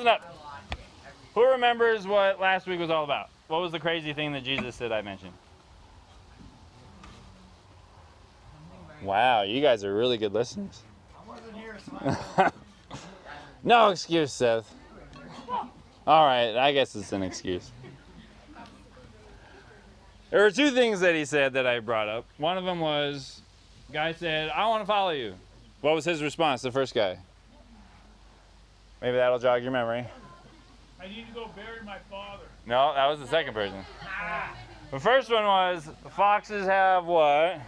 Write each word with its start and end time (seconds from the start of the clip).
Listen 0.00 0.14
up. 0.14 0.34
Who 1.34 1.46
remembers 1.46 2.06
what 2.06 2.40
last 2.40 2.66
week 2.66 2.80
was 2.80 2.88
all 2.88 3.04
about? 3.04 3.28
What 3.48 3.60
was 3.60 3.70
the 3.70 3.78
crazy 3.78 4.14
thing 4.14 4.32
that 4.32 4.42
Jesus 4.42 4.74
said 4.74 4.92
I 4.92 5.02
mentioned? 5.02 5.34
Wow, 9.02 9.42
you 9.42 9.60
guys 9.60 9.84
are 9.84 9.94
really 9.94 10.16
good 10.16 10.32
listeners. 10.32 10.80
no 13.62 13.90
excuse, 13.90 14.32
Seth. 14.32 14.74
All 16.06 16.24
right, 16.24 16.56
I 16.56 16.72
guess 16.72 16.96
it's 16.96 17.12
an 17.12 17.22
excuse. 17.22 17.70
There 20.30 20.40
were 20.40 20.50
two 20.50 20.70
things 20.70 21.00
that 21.00 21.14
he 21.14 21.26
said 21.26 21.52
that 21.52 21.66
I 21.66 21.80
brought 21.80 22.08
up. 22.08 22.24
One 22.38 22.56
of 22.56 22.64
them 22.64 22.80
was, 22.80 23.42
guy 23.92 24.12
said, 24.12 24.48
"I 24.48 24.66
want 24.66 24.80
to 24.80 24.86
follow 24.86 25.10
you." 25.10 25.34
What 25.82 25.94
was 25.94 26.06
his 26.06 26.22
response? 26.22 26.62
The 26.62 26.72
first 26.72 26.94
guy. 26.94 27.18
Maybe 29.00 29.16
that'll 29.16 29.38
jog 29.38 29.62
your 29.62 29.72
memory. 29.72 30.06
I 31.00 31.08
need 31.08 31.26
to 31.28 31.32
go 31.34 31.50
bury 31.56 31.82
my 31.84 31.98
father. 32.10 32.44
No, 32.66 32.92
that 32.94 33.06
was 33.06 33.20
the 33.20 33.26
second 33.26 33.54
person. 33.54 33.84
Ah. 34.02 34.54
The 34.90 34.98
first 34.98 35.30
one 35.30 35.44
was 35.44 35.88
foxes 36.10 36.66
have 36.66 37.04
what? 37.04 37.60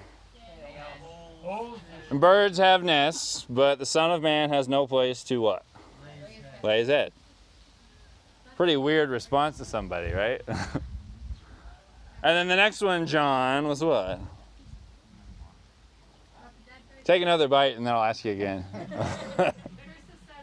And 2.11 2.21
birds 2.21 2.59
have 2.59 2.85
nests, 2.85 3.47
but 3.49 3.79
the 3.79 3.87
Son 3.87 4.11
of 4.11 4.23
Man 4.23 4.51
has 4.51 4.69
no 4.69 4.87
place 4.87 5.25
to 5.25 5.41
what? 5.41 5.65
Lay 6.63 6.79
his 6.79 6.89
head. 6.89 7.13
Pretty 8.57 8.77
weird 8.77 9.09
response 9.11 9.57
to 9.59 9.65
somebody, 9.65 10.13
right? 10.13 10.41
and 10.47 10.61
then 12.23 12.49
the 12.49 12.57
next 12.57 12.83
one, 12.83 13.07
John, 13.07 13.67
was 13.67 13.83
what? 13.83 14.21
Take 17.05 17.23
another 17.23 17.49
bite 17.49 17.77
and 17.77 17.87
then 17.87 17.95
I'll 17.95 18.05
ask 18.05 18.25
you 18.25 18.33
again. 18.33 18.65
Let 19.39 19.55
the 19.55 19.55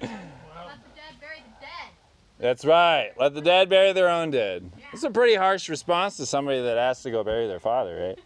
dead 0.02 1.16
bury 1.21 1.42
the 1.44 1.61
dead. 1.61 1.92
That's 2.40 2.64
right. 2.64 3.12
Let 3.20 3.34
the 3.34 3.42
dead 3.42 3.68
bury 3.68 3.92
their 3.92 4.08
own 4.08 4.32
dead. 4.32 4.72
It's 4.94 5.04
a 5.04 5.12
pretty 5.12 5.36
harsh 5.36 5.68
response 5.68 6.16
to 6.18 6.26
somebody 6.26 6.62
that 6.62 6.78
asked 6.78 7.04
to 7.04 7.12
go 7.12 7.22
bury 7.22 7.48
their 7.48 7.59
father, 7.59 8.16
right? 8.16 8.20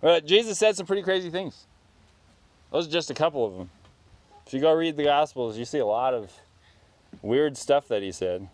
But 0.00 0.26
Jesus 0.26 0.58
said 0.58 0.74
some 0.76 0.84
pretty 0.84 1.02
crazy 1.02 1.30
things. 1.30 1.66
Those 2.72 2.88
are 2.88 2.90
just 2.90 3.10
a 3.10 3.14
couple 3.14 3.46
of 3.46 3.56
them. 3.56 3.70
If 4.44 4.52
you 4.52 4.58
go 4.58 4.72
read 4.72 4.96
the 4.96 5.04
Gospels, 5.04 5.56
you 5.56 5.64
see 5.64 5.78
a 5.78 5.86
lot 5.86 6.12
of 6.12 6.32
weird 7.22 7.56
stuff 7.56 7.86
that 7.86 8.02
he 8.02 8.10
said. 8.10 8.48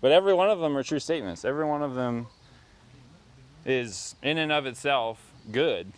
But 0.00 0.10
every 0.10 0.32
one 0.32 0.48
of 0.48 0.60
them 0.60 0.74
are 0.74 0.82
true 0.82 1.00
statements. 1.00 1.44
Every 1.44 1.66
one 1.66 1.82
of 1.82 1.94
them 1.94 2.28
is, 3.66 4.14
in 4.22 4.38
and 4.38 4.50
of 4.50 4.64
itself, 4.64 5.32
good. 5.52 5.92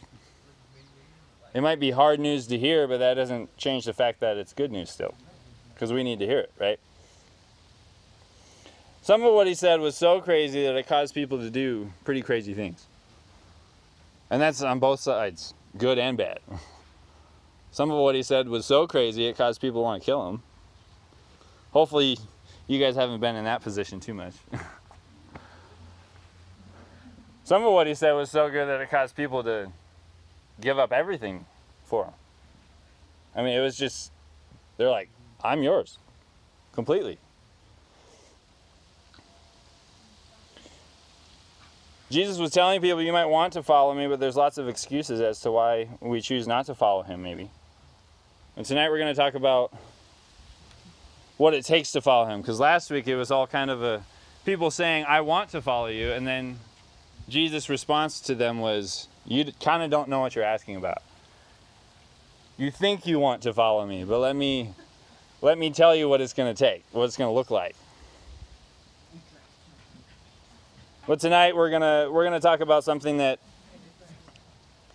It 1.55 1.61
might 1.61 1.79
be 1.79 1.93
hard 1.93 2.19
news 2.19 2.49
to 2.49 2.59
hear, 2.59 2.89
but 2.89 2.99
that 2.99 3.15
doesn't 3.15 3.57
change 3.57 3.85
the 3.85 3.93
fact 3.93 4.19
that 4.19 4.37
it's 4.37 4.53
good 4.53 4.73
news 4.73 4.91
still 4.91 5.15
because 5.81 5.95
we 5.95 6.05
need 6.05 6.19
to 6.19 6.27
hear 6.27 6.41
it, 6.41 6.53
right? 6.59 6.79
Some 9.01 9.23
of 9.23 9.33
what 9.33 9.47
he 9.47 9.55
said 9.55 9.81
was 9.81 9.97
so 9.97 10.21
crazy 10.21 10.63
that 10.65 10.77
it 10.77 10.87
caused 10.87 11.15
people 11.15 11.39
to 11.39 11.49
do 11.49 11.91
pretty 12.05 12.21
crazy 12.21 12.53
things. 12.53 12.85
And 14.29 14.43
that's 14.43 14.61
on 14.61 14.79
both 14.79 15.01
sides, 15.01 15.55
good 15.79 15.99
and 15.99 16.19
bad. 16.19 16.41
Some 17.73 17.91
of 17.91 17.97
what 17.97 18.15
he 18.15 18.23
said 18.23 18.47
was 18.47 18.67
so 18.67 18.87
crazy 18.87 19.25
it 19.25 19.39
caused 19.39 19.63
people 19.63 19.81
to 19.81 19.85
want 19.85 20.03
to 20.03 20.05
kill 20.05 20.29
him. 20.29 20.43
Hopefully, 21.71 22.19
you 22.67 22.79
guys 22.79 22.95
haven't 22.95 23.21
been 23.21 23.37
in 23.37 23.45
that 23.45 23.63
position 23.63 24.01
too 24.01 24.13
much. 24.13 24.35
Some 27.45 27.65
of 27.65 27.73
what 27.73 27.87
he 27.87 27.95
said 27.95 28.13
was 28.13 28.31
so 28.31 28.51
good 28.51 28.67
that 28.67 28.83
it 28.83 28.91
caused 28.91 29.17
people 29.17 29.43
to 29.45 29.73
give 30.61 30.79
up 30.79 30.93
everything 30.93 31.47
for 31.87 32.05
him. 32.05 32.13
I 33.35 33.43
mean, 33.43 33.57
it 33.57 33.63
was 33.63 33.79
just, 33.79 34.13
they're 34.77 34.91
like, 34.91 35.09
I'm 35.43 35.63
yours 35.63 35.99
completely. 36.73 37.19
Jesus 42.11 42.39
was 42.39 42.51
telling 42.51 42.81
people 42.81 43.01
you 43.01 43.13
might 43.13 43.27
want 43.27 43.53
to 43.53 43.63
follow 43.63 43.95
me, 43.95 44.09
but 44.09 44.19
there's 44.19 44.37
lots 44.37 44.59
of 44.59 44.69
excuses 44.69 45.21
as 45.21 45.41
to 45.41 45.53
why 45.53 45.89
we 46.01 46.21
choose 46.21 46.49
not 46.49 46.67
to 46.67 46.75
follow 46.75 47.03
him, 47.03 47.23
maybe. 47.23 47.51
And 48.57 48.67
tonight 48.67 48.91
we're 48.91 48.99
going 48.99 49.15
to 49.15 49.19
talk 49.19 49.35
about 49.35 49.73
what 51.37 51.55
it 51.55 51.65
takes 51.65 51.93
to 51.93 52.01
follow 52.01 52.27
him. 52.27 52.41
Because 52.41 52.59
last 52.59 52.91
week 52.91 53.07
it 53.07 53.17
was 53.17 53.31
all 53.31 53.47
kind 53.47 53.71
of 53.71 53.83
a 53.83 54.05
people 54.45 54.73
saying, 54.73 55.05
I 55.09 55.21
want 55.21 55.51
to 55.51 55.63
follow 55.63 55.87
you. 55.87 56.11
And 56.11 56.27
then 56.27 56.59
Jesus' 57.29 57.69
response 57.69 58.21
to 58.23 58.35
them 58.35 58.59
was, 58.59 59.07
You 59.25 59.45
kind 59.61 59.83
of 59.83 59.91
don't 59.91 60.09
know 60.09 60.21
what 60.21 60.35
you're 60.35 60.45
asking 60.45 60.77
about. 60.77 61.03
You 62.59 62.71
think 62.73 63.07
you 63.07 63.21
want 63.21 63.43
to 63.43 63.55
follow 63.55 63.87
me, 63.87 64.05
but 64.05 64.19
let 64.19 64.35
me 64.35 64.75
let 65.43 65.59
me 65.59 65.71
tell 65.71 65.95
you 65.95 66.09
what 66.09 66.21
it's 66.21 66.33
going 66.33 66.55
to 66.55 66.59
take, 66.59 66.85
what 66.93 67.05
it's 67.05 67.17
going 67.17 67.29
to 67.29 67.35
look 67.35 67.51
like. 67.51 67.75
But 71.07 71.19
tonight 71.19 71.57
we're 71.57 71.71
going 71.71 71.83
to 71.83 72.11
we're 72.13 72.25
going 72.25 72.39
to 72.39 72.47
talk 72.47 72.61
about 72.61 72.85
something 72.85 73.17
that 73.19 73.41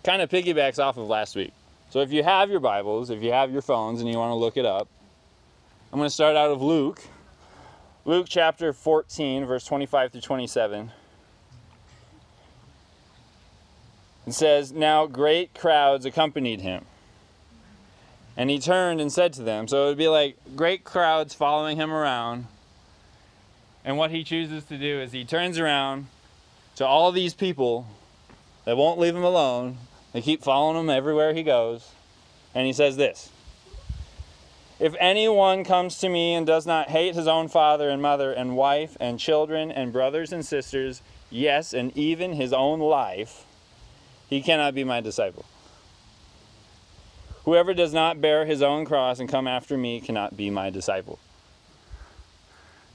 kind 0.04 0.22
of 0.22 0.30
piggybacks 0.30 0.78
off 0.78 0.96
of 0.96 1.08
last 1.08 1.34
week. 1.34 1.52
So 1.90 2.00
if 2.00 2.12
you 2.12 2.22
have 2.22 2.48
your 2.48 2.60
Bibles, 2.60 3.10
if 3.10 3.22
you 3.22 3.32
have 3.32 3.52
your 3.52 3.62
phones 3.62 4.00
and 4.00 4.08
you 4.08 4.16
want 4.16 4.30
to 4.30 4.36
look 4.36 4.56
it 4.56 4.64
up, 4.64 4.88
I'm 5.92 5.98
going 5.98 6.08
to 6.08 6.14
start 6.14 6.36
out 6.36 6.50
of 6.50 6.62
Luke. 6.62 7.02
Luke 8.04 8.26
chapter 8.28 8.72
14 8.72 9.44
verse 9.46 9.64
25 9.64 10.12
through 10.12 10.20
27. 10.20 10.92
It 14.26 14.32
says, 14.32 14.72
"Now 14.72 15.06
great 15.06 15.54
crowds 15.54 16.06
accompanied 16.06 16.60
him." 16.60 16.84
And 18.36 18.50
he 18.50 18.58
turned 18.58 19.00
and 19.00 19.10
said 19.10 19.32
to 19.34 19.42
them, 19.42 19.66
so 19.66 19.84
it 19.84 19.88
would 19.88 19.98
be 19.98 20.08
like 20.08 20.36
great 20.54 20.84
crowds 20.84 21.34
following 21.34 21.76
him 21.76 21.92
around. 21.92 22.46
And 23.84 23.96
what 23.96 24.10
he 24.10 24.24
chooses 24.24 24.64
to 24.64 24.76
do 24.76 25.00
is 25.00 25.12
he 25.12 25.24
turns 25.24 25.58
around 25.58 26.08
to 26.74 26.86
all 26.86 27.12
these 27.12 27.32
people 27.32 27.86
that 28.64 28.76
won't 28.76 28.98
leave 28.98 29.16
him 29.16 29.24
alone. 29.24 29.78
They 30.12 30.20
keep 30.20 30.42
following 30.42 30.78
him 30.78 30.90
everywhere 30.90 31.32
he 31.32 31.42
goes. 31.42 31.90
And 32.54 32.66
he 32.66 32.72
says 32.72 32.96
this 32.96 33.30
If 34.78 34.94
anyone 34.98 35.64
comes 35.64 35.98
to 35.98 36.08
me 36.08 36.34
and 36.34 36.46
does 36.46 36.66
not 36.66 36.90
hate 36.90 37.14
his 37.14 37.26
own 37.26 37.48
father 37.48 37.88
and 37.88 38.02
mother 38.02 38.32
and 38.32 38.56
wife 38.56 38.96
and 39.00 39.18
children 39.18 39.70
and 39.70 39.92
brothers 39.92 40.32
and 40.32 40.44
sisters, 40.44 41.00
yes, 41.30 41.72
and 41.72 41.96
even 41.96 42.34
his 42.34 42.52
own 42.52 42.80
life, 42.80 43.44
he 44.28 44.42
cannot 44.42 44.74
be 44.74 44.84
my 44.84 45.00
disciple. 45.00 45.46
Whoever 47.46 47.74
does 47.74 47.94
not 47.94 48.20
bear 48.20 48.44
his 48.44 48.60
own 48.60 48.84
cross 48.84 49.20
and 49.20 49.28
come 49.28 49.46
after 49.46 49.78
me 49.78 50.00
cannot 50.00 50.36
be 50.36 50.50
my 50.50 50.68
disciple. 50.68 51.20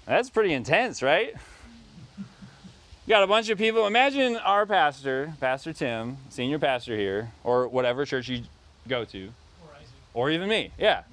That's 0.06 0.30
pretty 0.30 0.52
intense, 0.52 1.02
right? 1.02 1.34
You 2.18 3.08
got 3.08 3.24
a 3.24 3.28
bunch 3.28 3.50
of 3.50 3.58
people. 3.58 3.88
Imagine 3.88 4.36
our 4.36 4.66
pastor, 4.66 5.34
Pastor 5.40 5.72
Tim, 5.72 6.18
senior 6.28 6.60
pastor 6.60 6.98
here, 6.98 7.32
or 7.46 7.70
whatever 7.70 8.06
church 8.06 8.28
you 8.28 8.44
go 8.90 9.06
to, 9.06 9.30
or 10.14 10.30
even 10.30 10.50
me. 10.50 10.72
Yeah. 10.78 11.04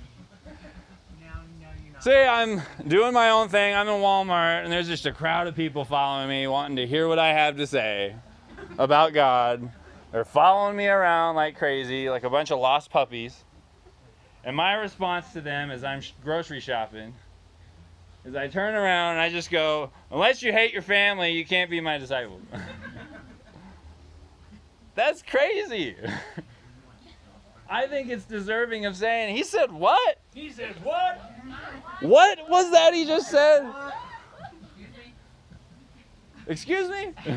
Say 2.00 2.26
I'm 2.26 2.60
doing 2.88 3.12
my 3.12 3.30
own 3.30 3.48
thing. 3.48 3.72
I'm 3.72 3.86
in 3.86 4.00
Walmart, 4.00 4.64
and 4.64 4.72
there's 4.72 4.88
just 4.88 5.06
a 5.06 5.12
crowd 5.12 5.46
of 5.46 5.54
people 5.54 5.84
following 5.84 6.28
me, 6.28 6.48
wanting 6.48 6.76
to 6.76 6.88
hear 6.88 7.06
what 7.06 7.20
I 7.20 7.32
have 7.34 7.56
to 7.58 7.68
say 7.68 8.16
about 8.78 9.12
God. 9.12 9.70
They're 10.10 10.24
following 10.24 10.76
me 10.76 10.86
around 10.86 11.36
like 11.36 11.56
crazy, 11.56 12.08
like 12.08 12.24
a 12.24 12.30
bunch 12.30 12.50
of 12.50 12.58
lost 12.58 12.90
puppies. 12.90 13.44
And 14.42 14.56
my 14.56 14.74
response 14.74 15.32
to 15.34 15.42
them 15.42 15.70
as 15.70 15.84
I'm 15.84 16.00
grocery 16.24 16.60
shopping 16.60 17.14
is 18.24 18.34
I 18.34 18.48
turn 18.48 18.74
around 18.74 19.12
and 19.12 19.20
I 19.20 19.28
just 19.28 19.50
go, 19.50 19.90
unless 20.10 20.42
you 20.42 20.52
hate 20.52 20.72
your 20.72 20.82
family, 20.82 21.32
you 21.32 21.44
can't 21.44 21.70
be 21.70 21.80
my 21.80 21.98
disciple. 21.98 22.40
That's 24.94 25.22
crazy. 25.22 25.94
I 27.70 27.86
think 27.86 28.08
it's 28.08 28.24
deserving 28.24 28.86
of 28.86 28.96
saying, 28.96 29.36
he 29.36 29.44
said 29.44 29.70
what? 29.70 30.20
he 30.32 30.50
said 30.50 30.82
what? 30.82 31.20
What 32.00 32.48
was 32.48 32.70
that 32.70 32.94
he 32.94 33.04
just 33.04 33.30
said? 33.30 33.70
Excuse 36.46 36.88
me? 36.88 37.12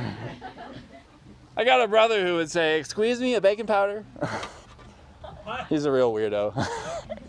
I 1.56 1.64
got 1.64 1.82
a 1.82 1.88
brother 1.88 2.26
who 2.26 2.36
would 2.36 2.50
say, 2.50 2.80
Excuse 2.80 3.20
me, 3.20 3.36
a 3.36 3.42
baking 3.42 3.68
powder? 3.68 4.06
He's 5.70 5.86
a 5.86 5.92
real 5.92 6.14
weirdo. 6.14 6.54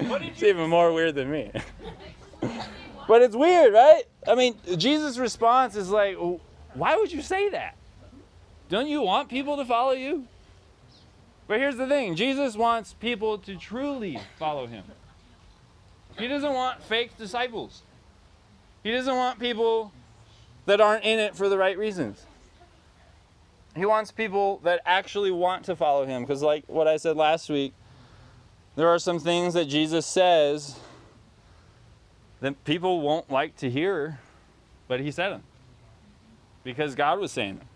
It's 0.01 0.43
even 0.43 0.69
more 0.69 0.93
weird 0.93 1.15
than 1.15 1.31
me. 1.31 1.51
but 3.09 3.23
it's 3.23 3.35
weird, 3.35 3.73
right? 3.73 4.03
I 4.27 4.35
mean, 4.35 4.57
Jesus' 4.77 5.19
response 5.19 5.77
is 5.77 5.91
like, 5.91 6.17
why 6.75 6.97
would 6.97 7.13
you 7.13 7.23
say 7.23 7.49
that? 7.51 7.77
Don't 8.69 8.87
you 8.87 9.03
want 9.03 9.29
people 9.29 9.57
to 9.57 9.65
follow 9.65 9.93
you? 9.93 10.27
But 11.47 11.59
here's 11.59 11.77
the 11.77 11.87
thing 11.87 12.17
Jesus 12.17 12.57
wants 12.57 12.95
people 12.95 13.39
to 13.39 13.57
truly 13.57 14.19
follow 14.39 14.67
him. 14.67 14.85
He 16.19 16.29
doesn't 16.29 16.53
want 16.53 16.83
fake 16.83 17.17
disciples, 17.19 17.83
he 18.83 18.93
doesn't 18.93 19.15
want 19.15 19.39
people 19.39 19.93
that 20.67 20.81
aren't 20.81 21.05
in 21.05 21.19
it 21.19 21.35
for 21.35 21.49
the 21.49 21.59
right 21.59 21.77
reasons. 21.77 22.25
He 23.75 23.87
wants 23.87 24.11
people 24.11 24.59
that 24.65 24.81
actually 24.85 25.31
want 25.31 25.65
to 25.65 25.77
follow 25.77 26.05
him. 26.05 26.23
Because, 26.23 26.43
like 26.43 26.65
what 26.67 26.87
I 26.87 26.97
said 26.97 27.17
last 27.17 27.49
week, 27.49 27.73
there 28.77 28.89
are 28.89 28.99
some 28.99 29.19
things 29.19 29.55
that 29.55 29.67
Jesus 29.67 30.07
says 30.07 30.79
that 32.41 32.65
people 32.65 33.01
won't 33.01 33.31
like 33.31 33.57
to 33.57 33.71
hear, 33.71 34.19
but 34.89 35.01
he 35.01 35.11
said 35.11 35.31
them 35.31 35.43
because 36.65 36.95
God 36.95 37.19
was 37.19 37.33
saying 37.33 37.57
them. 37.57 37.69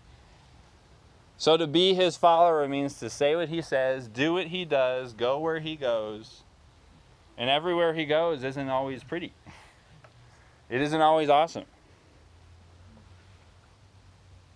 So 1.37 1.55
to 1.55 1.67
be 1.67 1.93
his 1.93 2.17
follower 2.17 2.67
means 2.67 2.99
to 2.99 3.09
say 3.09 3.35
what 3.35 3.49
he 3.49 3.61
says, 3.61 4.07
do 4.07 4.33
what 4.33 4.47
he 4.47 4.65
does, 4.65 5.13
go 5.13 5.39
where 5.39 5.59
he 5.59 5.75
goes. 5.75 6.41
And 7.37 7.49
everywhere 7.49 7.93
he 7.93 8.05
goes 8.05 8.43
isn't 8.43 8.69
always 8.69 9.03
pretty. 9.03 9.33
It 10.69 10.81
isn't 10.81 10.99
always 10.99 11.29
awesome. 11.29 11.65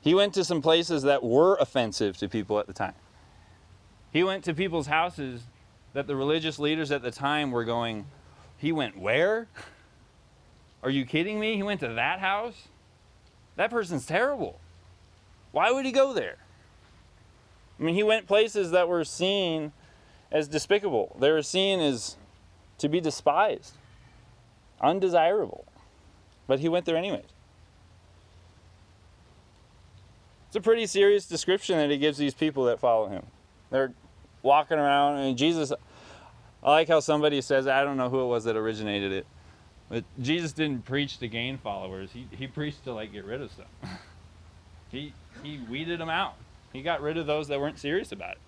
He 0.01 0.13
went 0.15 0.33
to 0.33 0.43
some 0.43 0.61
places 0.61 1.03
that 1.03 1.23
were 1.23 1.55
offensive 1.57 2.17
to 2.17 2.27
people 2.27 2.59
at 2.59 2.67
the 2.67 2.73
time. 2.73 2.95
He 4.11 4.23
went 4.23 4.43
to 4.45 4.53
people's 4.53 4.87
houses 4.87 5.43
that 5.93 6.07
the 6.07 6.15
religious 6.15 6.59
leaders 6.59 6.91
at 6.91 7.01
the 7.01 7.11
time 7.11 7.51
were 7.51 7.63
going, 7.63 8.05
He 8.57 8.71
went 8.71 8.97
where? 8.97 9.47
Are 10.83 10.89
you 10.89 11.05
kidding 11.05 11.39
me? 11.39 11.55
He 11.55 11.63
went 11.63 11.79
to 11.81 11.89
that 11.89 12.19
house? 12.19 12.67
That 13.55 13.69
person's 13.69 14.05
terrible. 14.05 14.59
Why 15.51 15.71
would 15.71 15.85
he 15.85 15.91
go 15.91 16.13
there? 16.13 16.37
I 17.79 17.83
mean, 17.83 17.95
he 17.95 18.03
went 18.03 18.27
places 18.27 18.71
that 18.71 18.87
were 18.87 19.03
seen 19.03 19.71
as 20.31 20.47
despicable. 20.47 21.15
They 21.19 21.31
were 21.31 21.43
seen 21.43 21.79
as 21.79 22.15
to 22.77 22.89
be 22.89 23.01
despised, 23.01 23.73
undesirable. 24.79 25.65
But 26.47 26.59
he 26.59 26.69
went 26.69 26.85
there 26.85 26.97
anyways. 26.97 27.25
It's 30.51 30.57
a 30.57 30.59
pretty 30.59 30.85
serious 30.85 31.27
description 31.27 31.77
that 31.77 31.89
he 31.89 31.97
gives 31.97 32.17
these 32.17 32.33
people 32.33 32.65
that 32.65 32.77
follow 32.77 33.07
him. 33.07 33.25
They're 33.69 33.93
walking 34.43 34.79
around, 34.79 35.19
and 35.19 35.37
Jesus, 35.37 35.71
I 36.61 36.71
like 36.71 36.89
how 36.89 36.99
somebody 36.99 37.39
says, 37.39 37.67
I 37.67 37.85
don't 37.85 37.95
know 37.95 38.09
who 38.09 38.19
it 38.19 38.27
was 38.27 38.43
that 38.43 38.57
originated 38.57 39.13
it, 39.13 39.25
but 39.87 40.03
Jesus 40.19 40.51
didn't 40.51 40.83
preach 40.83 41.19
to 41.19 41.29
gain 41.29 41.57
followers. 41.57 42.09
He, 42.11 42.27
he 42.31 42.47
preached 42.47 42.83
to 42.83 42.91
like 42.91 43.13
get 43.13 43.23
rid 43.23 43.41
of 43.41 43.49
stuff. 43.49 43.69
he, 44.91 45.13
he 45.41 45.61
weeded 45.69 46.01
them 46.01 46.09
out. 46.09 46.33
He 46.73 46.81
got 46.81 47.01
rid 47.01 47.15
of 47.15 47.27
those 47.27 47.47
that 47.47 47.57
weren't 47.57 47.79
serious 47.79 48.11
about 48.11 48.31
it. 48.33 48.39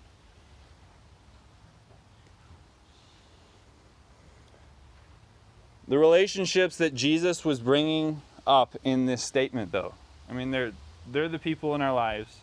The 5.88 5.96
relationships 5.96 6.76
that 6.76 6.94
Jesus 6.94 7.46
was 7.46 7.60
bringing 7.60 8.20
up 8.46 8.76
in 8.84 9.06
this 9.06 9.22
statement, 9.22 9.72
though, 9.72 9.94
I 10.28 10.34
mean, 10.34 10.50
they're, 10.50 10.72
they're 11.10 11.28
the 11.28 11.38
people 11.38 11.74
in 11.74 11.82
our 11.82 11.94
lives 11.94 12.36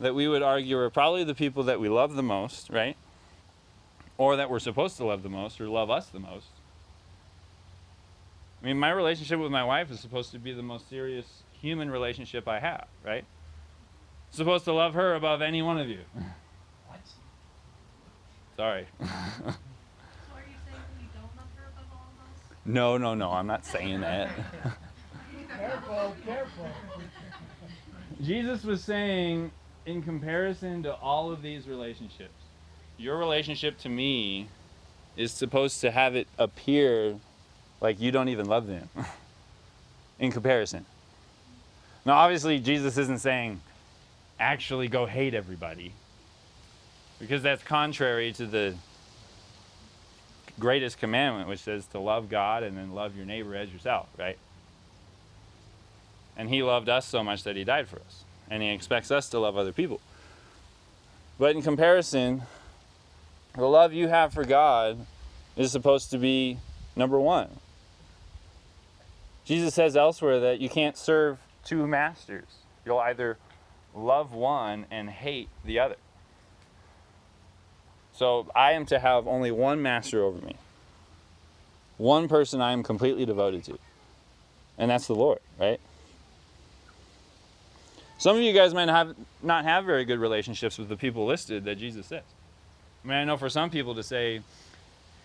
that 0.00 0.14
we 0.14 0.26
would 0.28 0.42
argue 0.42 0.78
are 0.78 0.90
probably 0.90 1.24
the 1.24 1.34
people 1.34 1.62
that 1.64 1.80
we 1.80 1.88
love 1.88 2.14
the 2.14 2.22
most, 2.22 2.68
right? 2.70 2.96
Or 4.18 4.36
that 4.36 4.50
we're 4.50 4.58
supposed 4.58 4.96
to 4.98 5.04
love 5.04 5.22
the 5.22 5.28
most 5.28 5.60
or 5.60 5.68
love 5.68 5.90
us 5.90 6.06
the 6.06 6.20
most. 6.20 6.48
I 8.62 8.66
mean, 8.66 8.78
my 8.78 8.90
relationship 8.90 9.38
with 9.38 9.52
my 9.52 9.64
wife 9.64 9.90
is 9.90 10.00
supposed 10.00 10.32
to 10.32 10.38
be 10.38 10.52
the 10.52 10.62
most 10.62 10.88
serious 10.88 11.42
human 11.52 11.90
relationship 11.90 12.48
I 12.48 12.60
have, 12.60 12.86
right? 13.04 13.24
supposed 14.30 14.64
to 14.64 14.72
love 14.72 14.94
her 14.94 15.14
above 15.14 15.42
any 15.42 15.62
one 15.62 15.78
of 15.78 15.88
you. 15.88 16.00
What? 16.88 17.00
Sorry. 18.56 18.86
So 19.00 19.06
are 19.06 20.40
you 20.40 20.56
saying 20.66 20.82
you 21.00 21.06
don't 21.14 21.22
love 21.36 21.46
her 21.56 21.70
above 21.72 21.86
all 21.92 22.08
of 22.10 22.18
us? 22.24 22.58
no, 22.64 22.98
no, 22.98 23.14
no, 23.14 23.30
I'm 23.30 23.46
not 23.46 23.64
saying 23.64 24.00
that. 24.00 24.28
Careful, 25.56 26.16
careful. 26.26 26.66
Jesus 28.24 28.64
was 28.64 28.82
saying, 28.82 29.50
in 29.86 30.02
comparison 30.02 30.82
to 30.84 30.94
all 30.94 31.30
of 31.30 31.42
these 31.42 31.68
relationships, 31.68 32.32
your 32.96 33.18
relationship 33.18 33.78
to 33.78 33.88
me 33.88 34.48
is 35.16 35.30
supposed 35.30 35.80
to 35.82 35.90
have 35.90 36.16
it 36.16 36.26
appear 36.38 37.16
like 37.80 38.00
you 38.00 38.10
don't 38.10 38.28
even 38.28 38.46
love 38.46 38.66
them 38.66 38.88
in 40.18 40.32
comparison. 40.32 40.86
Now, 42.06 42.14
obviously, 42.14 42.58
Jesus 42.60 42.96
isn't 42.96 43.18
saying, 43.18 43.60
actually 44.38 44.88
go 44.88 45.06
hate 45.06 45.34
everybody, 45.34 45.92
because 47.18 47.42
that's 47.42 47.62
contrary 47.62 48.32
to 48.32 48.46
the 48.46 48.74
greatest 50.58 50.98
commandment, 50.98 51.48
which 51.48 51.60
says 51.60 51.86
to 51.88 51.98
love 51.98 52.28
God 52.28 52.62
and 52.62 52.76
then 52.76 52.94
love 52.94 53.16
your 53.16 53.26
neighbor 53.26 53.54
as 53.54 53.70
yourself, 53.72 54.08
right? 54.18 54.38
And 56.36 56.48
he 56.48 56.62
loved 56.62 56.88
us 56.88 57.06
so 57.06 57.22
much 57.22 57.44
that 57.44 57.56
he 57.56 57.64
died 57.64 57.88
for 57.88 57.96
us. 57.96 58.24
And 58.50 58.62
he 58.62 58.70
expects 58.70 59.10
us 59.10 59.28
to 59.30 59.38
love 59.38 59.56
other 59.56 59.72
people. 59.72 60.00
But 61.38 61.56
in 61.56 61.62
comparison, 61.62 62.42
the 63.54 63.66
love 63.66 63.92
you 63.92 64.08
have 64.08 64.32
for 64.32 64.44
God 64.44 65.06
is 65.56 65.70
supposed 65.72 66.10
to 66.10 66.18
be 66.18 66.58
number 66.96 67.18
one. 67.18 67.48
Jesus 69.44 69.74
says 69.74 69.96
elsewhere 69.96 70.40
that 70.40 70.60
you 70.60 70.68
can't 70.68 70.96
serve 70.96 71.38
two 71.64 71.86
masters. 71.86 72.46
You'll 72.84 72.98
either 72.98 73.38
love 73.94 74.32
one 74.32 74.86
and 74.90 75.10
hate 75.10 75.48
the 75.64 75.78
other. 75.78 75.96
So 78.12 78.46
I 78.54 78.72
am 78.72 78.86
to 78.86 78.98
have 78.98 79.26
only 79.26 79.50
one 79.50 79.82
master 79.82 80.22
over 80.22 80.44
me, 80.44 80.56
one 81.98 82.28
person 82.28 82.60
I 82.60 82.72
am 82.72 82.82
completely 82.82 83.26
devoted 83.26 83.64
to, 83.64 83.78
and 84.78 84.90
that's 84.90 85.08
the 85.08 85.14
Lord, 85.14 85.40
right? 85.58 85.80
Some 88.18 88.36
of 88.36 88.42
you 88.42 88.52
guys 88.52 88.72
might 88.72 88.88
have 88.88 89.14
not 89.42 89.64
have 89.64 89.84
very 89.84 90.04
good 90.04 90.18
relationships 90.18 90.78
with 90.78 90.88
the 90.88 90.96
people 90.96 91.26
listed 91.26 91.64
that 91.64 91.78
Jesus 91.78 92.06
says. 92.06 92.22
I 93.04 93.08
mean, 93.08 93.16
I 93.16 93.24
know 93.24 93.36
for 93.36 93.50
some 93.50 93.70
people 93.70 93.94
to 93.96 94.02
say 94.02 94.40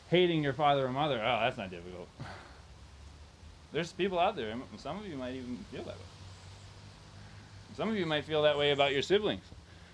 hating 0.10 0.44
your 0.44 0.54
father 0.54 0.86
or 0.86 0.92
mother, 0.92 1.22
oh, 1.24 1.40
that's 1.42 1.58
not 1.58 1.70
difficult. 1.70 2.08
There's 3.72 3.92
people 3.92 4.18
out 4.20 4.36
there, 4.36 4.54
some 4.78 4.98
of 4.98 5.06
you 5.06 5.16
might 5.16 5.36
even 5.36 5.58
feel 5.72 5.84
that 5.84 5.96
way. 5.96 6.02
Some 7.78 7.90
of 7.90 7.96
you 7.96 8.06
might 8.06 8.26
feel 8.26 8.42
that 8.42 8.58
way 8.58 8.72
about 8.72 8.92
your 8.92 9.04
siblings. 9.04 9.44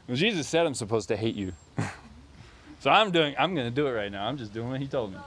Well, 0.08 0.18
Jesus 0.18 0.48
said 0.48 0.66
I'm 0.66 0.74
supposed 0.74 1.10
to 1.10 1.18
hate 1.18 1.36
you. 1.36 1.52
so 2.80 2.90
I'm 2.90 3.12
doing 3.12 3.36
I'm 3.38 3.54
going 3.54 3.68
to 3.68 3.76
do 3.76 3.88
it 3.88 3.92
right 3.92 4.12
now. 4.12 4.26
I'm 4.26 4.38
just 4.38 4.54
doing 4.54 4.70
what 4.70 4.82
he 4.82 4.88
told 4.88 5.14
me. 5.14 5.20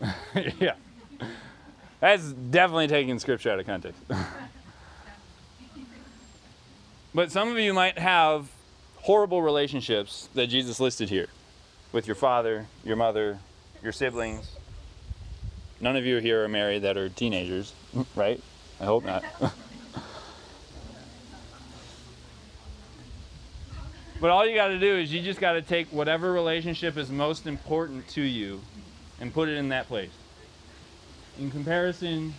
Yeah. 0.58 0.74
That's 2.00 2.32
definitely 2.32 2.88
taking 2.88 3.18
scripture 3.18 3.50
out 3.50 3.60
of 3.60 3.66
context. 3.66 4.00
But 7.14 7.30
some 7.32 7.48
of 7.48 7.58
you 7.58 7.74
might 7.74 7.98
have 7.98 8.50
horrible 8.96 9.42
relationships 9.42 10.28
that 10.34 10.46
Jesus 10.48 10.78
listed 10.80 11.08
here 11.08 11.28
with 11.92 12.06
your 12.06 12.14
father, 12.14 12.66
your 12.84 12.96
mother, 12.96 13.38
your 13.82 13.92
siblings. 13.92 14.56
None 15.80 15.96
of 15.96 16.04
you 16.04 16.18
here 16.18 16.44
are 16.44 16.48
married 16.48 16.82
that 16.82 16.96
are 16.96 17.08
teenagers, 17.08 17.72
right? 18.14 18.40
I 18.80 18.84
hope 18.84 19.04
not. 19.04 19.24
but 24.20 24.30
all 24.30 24.46
you 24.46 24.54
got 24.54 24.68
to 24.68 24.78
do 24.78 24.96
is 24.96 25.12
you 25.12 25.22
just 25.22 25.40
got 25.40 25.54
to 25.54 25.62
take 25.62 25.88
whatever 25.88 26.30
relationship 26.32 26.96
is 26.96 27.10
most 27.10 27.46
important 27.46 28.06
to 28.08 28.22
you 28.22 28.60
and 29.20 29.32
put 29.32 29.48
it 29.48 29.56
in 29.56 29.70
that 29.70 29.88
place. 29.88 30.10
In 31.38 31.50
comparison 31.50 32.34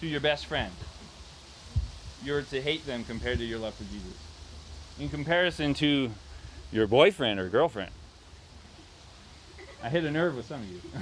to 0.00 0.06
your 0.06 0.20
best 0.20 0.46
friend, 0.46 0.72
you're 2.26 2.42
to 2.42 2.60
hate 2.60 2.84
them 2.86 3.04
compared 3.04 3.38
to 3.38 3.44
your 3.44 3.58
love 3.58 3.74
for 3.74 3.84
Jesus. 3.84 4.12
In 4.98 5.08
comparison 5.08 5.72
to 5.74 6.10
your 6.72 6.88
boyfriend 6.88 7.38
or 7.38 7.48
girlfriend, 7.48 7.92
I 9.82 9.88
hit 9.88 10.04
a 10.04 10.10
nerve 10.10 10.36
with 10.36 10.46
some 10.46 10.60
of 10.60 10.68
you. 10.68 10.80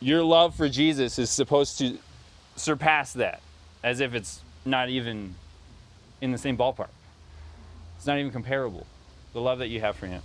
your 0.00 0.24
love 0.24 0.54
for 0.54 0.68
Jesus 0.68 1.18
is 1.18 1.28
supposed 1.28 1.78
to 1.78 1.98
surpass 2.56 3.12
that, 3.12 3.42
as 3.82 4.00
if 4.00 4.14
it's 4.14 4.40
not 4.64 4.88
even 4.88 5.34
in 6.22 6.32
the 6.32 6.38
same 6.38 6.56
ballpark. 6.56 6.88
It's 7.98 8.06
not 8.06 8.18
even 8.18 8.32
comparable, 8.32 8.86
the 9.34 9.40
love 9.40 9.58
that 9.58 9.68
you 9.68 9.80
have 9.80 9.96
for 9.96 10.06
Him. 10.06 10.22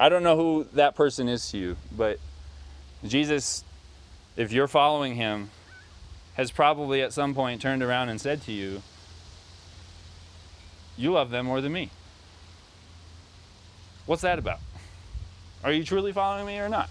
I 0.00 0.08
don't 0.08 0.22
know 0.22 0.34
who 0.34 0.66
that 0.72 0.94
person 0.94 1.28
is 1.28 1.50
to 1.50 1.58
you, 1.58 1.76
but 1.94 2.18
Jesus, 3.04 3.64
if 4.34 4.50
you're 4.50 4.66
following 4.66 5.14
Him, 5.14 5.50
has 6.34 6.50
probably 6.50 7.02
at 7.02 7.12
some 7.12 7.34
point 7.34 7.60
turned 7.60 7.82
around 7.82 8.08
and 8.08 8.18
said 8.18 8.40
to 8.44 8.52
you, 8.52 8.80
You 10.96 11.12
love 11.12 11.28
them 11.28 11.44
more 11.44 11.60
than 11.60 11.72
me. 11.72 11.90
What's 14.06 14.22
that 14.22 14.38
about? 14.38 14.60
Are 15.62 15.70
you 15.70 15.84
truly 15.84 16.12
following 16.14 16.46
me 16.46 16.58
or 16.58 16.70
not? 16.70 16.88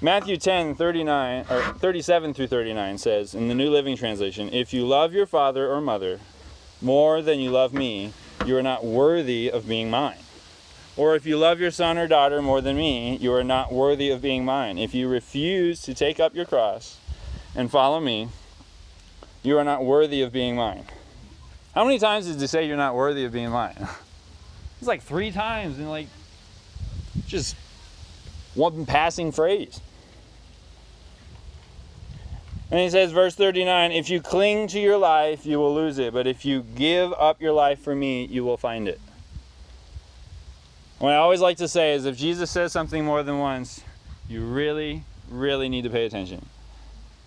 Matthew 0.00 0.38
10, 0.38 0.76
39, 0.76 1.44
or 1.50 1.60
37 1.60 2.32
through 2.32 2.46
39 2.46 2.96
says 2.96 3.34
in 3.34 3.48
the 3.48 3.54
New 3.54 3.68
Living 3.68 3.98
Translation, 3.98 4.48
If 4.50 4.72
you 4.72 4.86
love 4.86 5.12
your 5.12 5.26
father 5.26 5.70
or 5.70 5.82
mother 5.82 6.20
more 6.80 7.20
than 7.20 7.38
you 7.38 7.50
love 7.50 7.74
me, 7.74 8.14
you 8.46 8.56
are 8.56 8.62
not 8.62 8.84
worthy 8.84 9.50
of 9.50 9.68
being 9.68 9.90
mine. 9.90 10.18
Or 10.96 11.14
if 11.14 11.26
you 11.26 11.38
love 11.38 11.60
your 11.60 11.70
son 11.70 11.96
or 11.96 12.08
daughter 12.08 12.42
more 12.42 12.60
than 12.60 12.76
me, 12.76 13.16
you 13.16 13.32
are 13.32 13.44
not 13.44 13.72
worthy 13.72 14.10
of 14.10 14.20
being 14.20 14.44
mine. 14.44 14.78
If 14.78 14.94
you 14.94 15.08
refuse 15.08 15.80
to 15.82 15.94
take 15.94 16.18
up 16.18 16.34
your 16.34 16.44
cross 16.44 16.98
and 17.54 17.70
follow 17.70 18.00
me, 18.00 18.28
you 19.42 19.56
are 19.58 19.64
not 19.64 19.84
worthy 19.84 20.22
of 20.22 20.32
being 20.32 20.56
mine. 20.56 20.84
How 21.74 21.84
many 21.84 21.98
times 21.98 22.26
did 22.26 22.40
he 22.40 22.46
say 22.48 22.66
you're 22.66 22.76
not 22.76 22.94
worthy 22.94 23.24
of 23.24 23.32
being 23.32 23.50
mine? 23.50 23.76
It's 24.78 24.86
like 24.86 25.02
three 25.02 25.32
times 25.32 25.80
in 25.80 25.88
like 25.88 26.06
just 27.26 27.56
one 28.54 28.86
passing 28.86 29.32
phrase. 29.32 29.80
And 32.70 32.80
he 32.80 32.90
says, 32.90 33.12
verse 33.12 33.34
39 33.34 33.92
If 33.92 34.10
you 34.10 34.20
cling 34.20 34.68
to 34.68 34.80
your 34.80 34.98
life, 34.98 35.46
you 35.46 35.58
will 35.58 35.74
lose 35.74 35.98
it. 35.98 36.12
But 36.12 36.26
if 36.26 36.44
you 36.44 36.62
give 36.62 37.12
up 37.14 37.40
your 37.40 37.52
life 37.52 37.80
for 37.80 37.94
me, 37.94 38.26
you 38.26 38.44
will 38.44 38.56
find 38.56 38.88
it. 38.88 39.00
What 40.98 41.12
I 41.12 41.16
always 41.16 41.40
like 41.40 41.58
to 41.58 41.68
say 41.68 41.94
is 41.94 42.04
if 42.04 42.16
Jesus 42.16 42.50
says 42.50 42.72
something 42.72 43.04
more 43.04 43.22
than 43.22 43.38
once, 43.38 43.82
you 44.28 44.44
really, 44.44 45.04
really 45.30 45.68
need 45.68 45.82
to 45.82 45.90
pay 45.90 46.04
attention. 46.04 46.44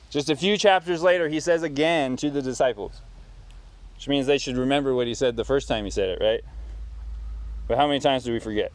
Just 0.10 0.30
a 0.30 0.36
few 0.36 0.58
chapters 0.58 1.02
later, 1.02 1.30
he 1.30 1.40
says 1.40 1.64
again 1.64 2.18
to 2.18 2.30
the 2.30 2.42
disciples, 2.42 3.00
which 3.96 4.10
means 4.10 4.28
they 4.28 4.38
should 4.38 4.58
remember 4.58 4.94
what 4.94 5.08
he 5.08 5.14
said 5.14 5.38
the 5.38 5.46
first 5.46 5.70
time 5.70 5.86
he 5.86 5.92
said 5.92 6.10
it, 6.10 6.20
right? 6.22 6.42
But 7.68 7.78
how 7.78 7.88
many 7.88 8.02
times 8.02 8.26
do 8.26 8.34
we 8.34 8.40
forget? 8.40 8.74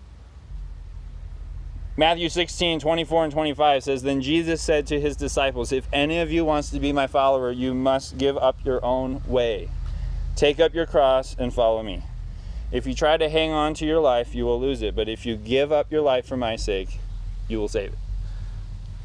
Matthew 1.99 2.29
16, 2.29 2.81
24 2.81 3.25
and 3.25 3.33
25 3.33 3.85
says, 3.85 4.03
Then 4.03 4.21
Jesus 4.21 4.61
said 4.61 4.87
to 4.89 5.01
his 5.01 5.17
disciples, 5.17 5.73
If 5.73 5.89
any 5.95 6.19
of 6.19 6.31
you 6.31 6.45
wants 6.45 6.69
to 6.71 6.79
be 6.79 6.93
my 6.93 7.07
follower, 7.07 7.51
you 7.51 7.73
must 7.73 8.19
give 8.19 8.37
up 8.37 8.59
your 8.65 8.85
own 8.85 9.23
way. 9.27 9.71
Take 10.35 10.61
up 10.61 10.75
your 10.75 10.85
cross 10.85 11.35
and 11.39 11.55
follow 11.55 11.83
me. 11.83 12.03
If 12.71 12.87
you 12.87 12.95
try 12.95 13.17
to 13.17 13.31
hang 13.31 13.51
on 13.51 13.73
to 13.75 13.87
your 13.87 14.01
life, 14.01 14.35
you 14.35 14.45
will 14.45 14.61
lose 14.61 14.83
it. 14.83 14.95
But 14.95 15.09
if 15.09 15.25
you 15.25 15.37
give 15.37 15.73
up 15.73 15.91
your 15.91 16.03
life 16.03 16.27
for 16.27 16.37
my 16.37 16.57
sake, 16.57 16.99
you 17.49 17.59
will 17.59 17.69
save 17.69 17.95
it. 17.95 17.99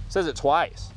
It 0.08 0.12
says 0.12 0.28
it 0.28 0.36
twice. 0.36 0.90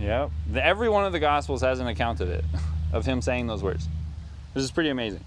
Yep. 0.00 0.30
Every 0.56 0.88
one 0.88 1.04
of 1.04 1.12
the 1.12 1.20
Gospels 1.20 1.62
has 1.62 1.78
an 1.78 1.86
account 1.86 2.20
of 2.20 2.28
it, 2.28 2.44
of 2.92 3.06
him 3.06 3.22
saying 3.22 3.46
those 3.46 3.62
words. 3.62 3.88
This 4.52 4.64
is 4.64 4.72
pretty 4.72 4.90
amazing. 4.90 5.24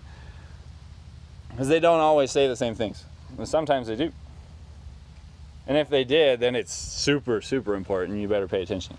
Because 1.59 1.67
they 1.67 1.81
don't 1.81 1.99
always 1.99 2.31
say 2.31 2.47
the 2.47 2.55
same 2.55 2.73
things. 2.73 3.03
And 3.37 3.45
sometimes 3.45 3.87
they 3.87 3.97
do. 3.97 4.13
And 5.67 5.77
if 5.77 5.89
they 5.89 6.05
did, 6.05 6.39
then 6.39 6.55
it's 6.55 6.73
super, 6.73 7.41
super 7.41 7.75
important. 7.75 8.17
You 8.17 8.29
better 8.29 8.47
pay 8.47 8.61
attention. 8.61 8.97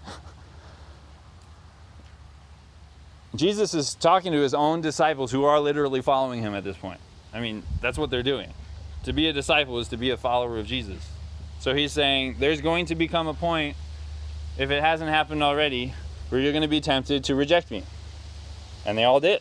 Jesus 3.35 3.73
is 3.73 3.95
talking 3.95 4.33
to 4.33 4.39
his 4.43 4.53
own 4.53 4.83
disciples 4.83 5.33
who 5.33 5.45
are 5.45 5.59
literally 5.59 6.03
following 6.03 6.43
him 6.43 6.55
at 6.55 6.63
this 6.63 6.77
point. 6.77 7.01
I 7.33 7.41
mean, 7.41 7.63
that's 7.81 7.97
what 7.97 8.11
they're 8.11 8.23
doing. 8.23 8.53
To 9.05 9.15
be 9.15 9.27
a 9.29 9.33
disciple 9.33 9.79
is 9.79 9.89
to 9.89 9.97
be 9.97 10.11
a 10.11 10.19
follower 10.19 10.59
of 10.59 10.67
Jesus. 10.67 11.09
So 11.61 11.75
he's 11.75 11.93
saying 11.93 12.37
there's 12.41 12.61
going 12.61 12.85
to 12.87 12.95
become 12.95 13.27
a 13.27 13.33
point, 13.33 13.75
if 14.59 14.71
it 14.71 14.83
hasn't 14.83 15.09
happened 15.09 15.43
already, 15.43 15.95
where 16.29 16.39
you're 16.43 16.53
going 16.53 16.61
to 16.61 16.69
be 16.69 16.83
tempted 16.83 17.25
to 17.25 17.35
reject 17.35 17.71
me. 17.71 17.85
And 18.85 18.99
they 18.99 19.05
all 19.05 19.19
did. 19.19 19.41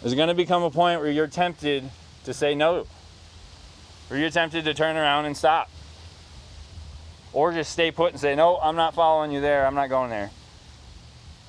There's 0.00 0.14
going 0.14 0.28
to 0.28 0.34
become 0.34 0.62
a 0.62 0.70
point 0.70 1.00
where 1.00 1.10
you're 1.10 1.26
tempted 1.26 1.90
to 2.24 2.34
say 2.34 2.54
no, 2.54 2.86
where 4.08 4.20
you're 4.20 4.30
tempted 4.30 4.64
to 4.64 4.74
turn 4.74 4.96
around 4.96 5.24
and 5.24 5.36
stop, 5.36 5.70
or 7.32 7.52
just 7.52 7.72
stay 7.72 7.90
put 7.90 8.12
and 8.12 8.20
say, 8.20 8.34
No, 8.34 8.58
I'm 8.58 8.76
not 8.76 8.94
following 8.94 9.32
you 9.32 9.40
there. 9.40 9.66
I'm 9.66 9.74
not 9.74 9.88
going 9.88 10.10
there. 10.10 10.30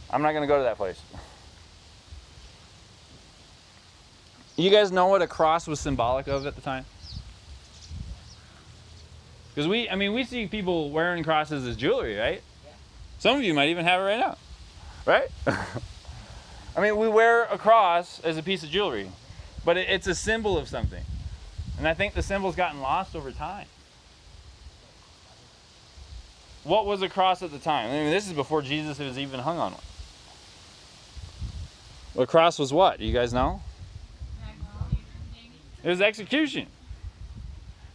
I'm 0.10 0.22
not 0.22 0.32
going 0.32 0.44
to 0.44 0.48
go 0.48 0.58
to 0.58 0.64
that 0.64 0.78
place. 0.78 1.02
You 4.56 4.72
guys 4.72 4.92
know 4.92 5.08
what 5.08 5.22
a 5.22 5.28
cross 5.28 5.68
was 5.68 5.80
symbolic 5.80 6.28
of 6.28 6.46
at 6.46 6.56
the 6.56 6.62
time? 6.62 6.86
Because 9.50 9.68
we, 9.68 9.90
I 9.90 9.96
mean, 9.96 10.14
we 10.14 10.24
see 10.24 10.48
people 10.48 10.92
wearing 10.92 11.24
crosses 11.24 11.66
as 11.68 11.76
jewelry, 11.76 12.16
right? 12.16 12.42
Some 13.20 13.38
of 13.38 13.44
you 13.44 13.54
might 13.54 13.70
even 13.70 13.86
have 13.86 14.02
it 14.02 14.04
right 14.04 14.20
now, 14.20 14.38
right? 15.06 15.30
I 16.78 16.82
mean, 16.82 16.96
we 16.98 17.10
wear 17.10 17.46
a 17.46 17.58
cross 17.58 18.20
as 18.20 18.38
a 18.38 18.44
piece 18.44 18.62
of 18.62 18.70
jewelry, 18.70 19.10
but 19.66 19.78
it, 19.78 19.90
it's 19.90 20.06
a 20.06 20.14
symbol 20.14 20.60
of 20.60 20.68
something. 20.68 21.04
And 21.80 21.88
I 21.88 21.96
think 21.96 22.14
the 22.14 22.22
symbol's 22.22 22.56
gotten 22.56 22.82
lost 22.82 23.16
over 23.16 23.32
time. 23.32 23.66
What 26.64 26.86
was 26.86 27.02
a 27.02 27.10
cross 27.10 27.42
at 27.42 27.52
the 27.52 27.58
time? 27.58 27.90
I 27.90 27.94
mean, 27.94 28.12
this 28.12 28.28
is 28.28 28.34
before 28.34 28.62
Jesus 28.62 29.00
was 29.00 29.18
even 29.18 29.40
hung 29.40 29.58
on 29.58 29.72
one. 29.72 29.82
A 32.18 32.28
cross 32.28 32.60
was 32.60 32.72
what? 32.72 33.00
Do 33.00 33.06
you 33.06 33.14
guys 33.14 33.34
know? 33.34 33.62
It 35.84 35.90
was 35.90 36.02
execution. 36.02 36.68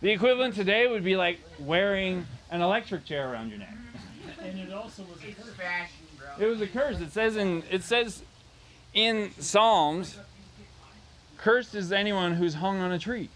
The 0.01 0.11
equivalent 0.11 0.57
today 0.57 0.89
would 0.89 1.05
be 1.05 1.15
like 1.15 1.39
wearing 1.61 2.27
an 2.51 2.62
electric 2.62 3.05
chair 3.05 3.31
around 3.31 3.51
your 3.51 3.61
neck. 3.61 3.75
And 4.43 4.59
it 4.59 4.73
also 4.73 5.05
was 5.05 5.23
a 5.23 5.33
curse. 5.33 5.55
fashion, 5.55 6.05
bro. 6.19 6.27
It 6.45 6.51
was 6.51 6.61
a 6.61 6.67
curse. 6.67 7.01
It 7.01 7.12
says 7.12 7.37
in 7.37 7.62
it 7.71 7.85
says 7.85 8.25
in 8.95 9.31
Psalms, 9.39 10.19
cursed 11.39 11.75
is 11.75 11.93
anyone 11.93 12.35
who's 12.35 12.55
hung 12.55 12.81
on 12.81 12.93
a 12.93 12.99
tree. 12.99 13.29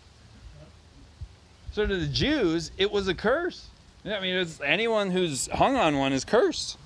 So 1.72 1.86
to 1.86 1.96
the 1.96 2.06
Jews, 2.06 2.70
it 2.78 2.90
was 2.90 3.08
a 3.08 3.14
curse. 3.14 3.68
I 4.04 4.20
mean, 4.20 4.34
it's 4.36 4.60
anyone 4.60 5.10
who's 5.10 5.46
hung 5.48 5.76
on 5.76 5.98
one 5.98 6.12
is 6.12 6.24
cursed. 6.24 6.78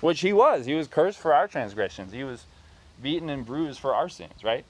Which 0.00 0.20
he 0.20 0.32
was. 0.32 0.64
He 0.64 0.74
was 0.74 0.88
cursed 0.88 1.18
for 1.18 1.34
our 1.34 1.46
transgressions. 1.46 2.12
He 2.12 2.24
was 2.24 2.46
beaten 3.02 3.28
and 3.28 3.44
bruised 3.44 3.80
for 3.80 3.94
our 3.94 4.08
sins, 4.08 4.42
right? 4.42 4.64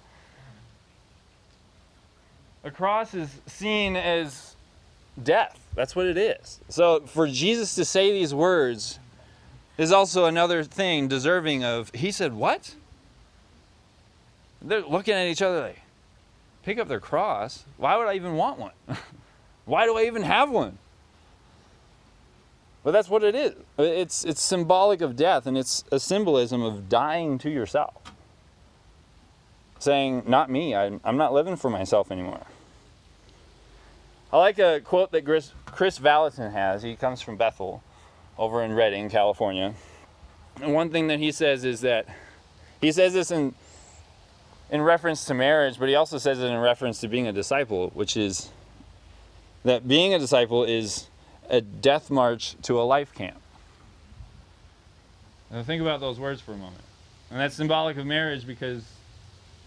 A 2.65 2.71
cross 2.71 3.15
is 3.15 3.41
seen 3.47 3.97
as 3.97 4.57
death. 5.23 5.59
That's 5.75 5.95
what 5.95 6.07
it 6.07 6.19
is. 6.19 6.61
So 6.69 7.01
for 7.01 7.27
Jesus 7.27 7.75
to 7.77 7.85
say 7.85 8.13
these 8.13 8.35
words 8.35 8.99
is 9.79 9.93
also 9.93 10.27
another 10.27 10.65
thing 10.65 11.09
deserving 11.09 11.65
of 11.65 11.91
he 11.95 12.11
said 12.11 12.35
what 12.35 12.75
they're 14.63 14.83
looking 14.83 15.15
at 15.15 15.27
each 15.27 15.43
other 15.43 15.61
like 15.61 15.81
pick 16.63 16.79
up 16.79 16.89
their 16.89 17.01
cross. 17.01 17.65
Why 17.77 17.97
would 17.97 18.07
i 18.07 18.15
even 18.15 18.37
want 18.37 18.59
one? 18.59 18.73
Why 19.65 19.87
do 19.87 19.97
i 19.97 20.05
even 20.05 20.23
have 20.23 20.51
one? 20.51 20.79
But 22.83 22.93
that's 22.93 23.09
what 23.09 23.23
it 23.23 23.35
is. 23.35 23.55
It's 23.79 24.25
it's 24.25 24.41
symbolic 24.41 25.01
of 25.01 25.17
death 25.17 25.47
and 25.47 25.57
it's 25.57 25.85
a 25.93 26.01
symbolism 26.01 26.63
of 26.63 26.89
dying 26.89 27.39
to 27.39 27.51
yourself. 27.51 27.95
Saying 29.79 30.25
not 30.27 30.51
me. 30.51 30.75
I'm, 30.75 31.01
I'm 31.05 31.17
not 31.17 31.33
living 31.33 31.57
for 31.57 31.71
myself 31.71 32.11
anymore. 32.11 32.47
I 34.33 34.39
like 34.39 34.59
a 34.59 34.81
quote 34.81 35.11
that 35.13 35.25
Kris, 35.25 35.53
Kris 35.67 35.99
Vallotton 35.99 36.53
has. 36.53 36.83
He 36.83 36.95
comes 36.95 37.21
from 37.21 37.37
bethel 37.37 37.83
over 38.39 38.63
in 38.63 38.73
Redding, 38.75 39.11
California. 39.11 39.75
And 40.61 40.75
one 40.75 40.91
thing 40.91 41.09
that 41.09 41.19
he 41.19 41.33
says 41.33 41.65
is 41.65 41.81
that 41.81 42.07
he 42.81 42.93
says 42.93 43.13
this 43.13 43.31
in 43.31 43.55
in 44.71 44.81
reference 44.83 45.25
to 45.27 45.35
marriage, 45.35 45.79
but 45.79 45.89
he 45.89 45.95
also 45.97 46.19
says 46.19 46.39
it 46.39 46.47
in 46.47 46.59
reference 46.59 47.01
to 47.01 47.09
being 47.09 47.27
a 47.27 47.33
disciple, 47.33 47.91
which 47.95 48.17
is 48.17 48.51
that 49.65 49.87
being 49.87 50.15
a 50.15 50.19
disciple 50.19 50.65
is 50.65 51.09
a 51.49 51.61
death 51.61 52.11
march 52.11 52.55
to 52.63 52.81
a 52.81 52.85
life 52.85 53.13
camp. 53.13 53.37
Now 55.51 55.63
think 55.65 55.83
about 55.83 56.01
those 56.01 56.21
words 56.21 56.41
for 56.41 56.53
a 56.53 56.57
moment. 56.57 56.85
And 57.31 57.41
that's 57.41 57.57
symbolic 57.57 57.97
of 57.97 58.07
marriage 58.07 58.47
because 58.47 58.85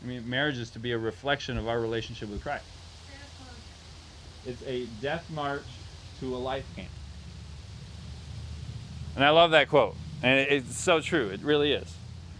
I 0.01 0.07
mean 0.07 0.27
marriage 0.29 0.57
is 0.57 0.69
to 0.71 0.79
be 0.79 0.93
a 0.93 0.97
reflection 0.97 1.57
of 1.57 1.67
our 1.67 1.79
relationship 1.79 2.29
with 2.29 2.41
Christ. 2.41 2.65
It's 4.45 4.61
a 4.63 4.85
death 5.01 5.29
march 5.29 5.63
to 6.19 6.35
a 6.35 6.37
life 6.37 6.65
camp. 6.75 6.89
And 9.15 9.23
I 9.23 9.29
love 9.29 9.51
that 9.51 9.69
quote. 9.69 9.95
And 10.21 10.39
it's 10.39 10.77
so 10.77 11.01
true. 11.01 11.27
It 11.29 11.41
really 11.41 11.73
is. 11.73 11.93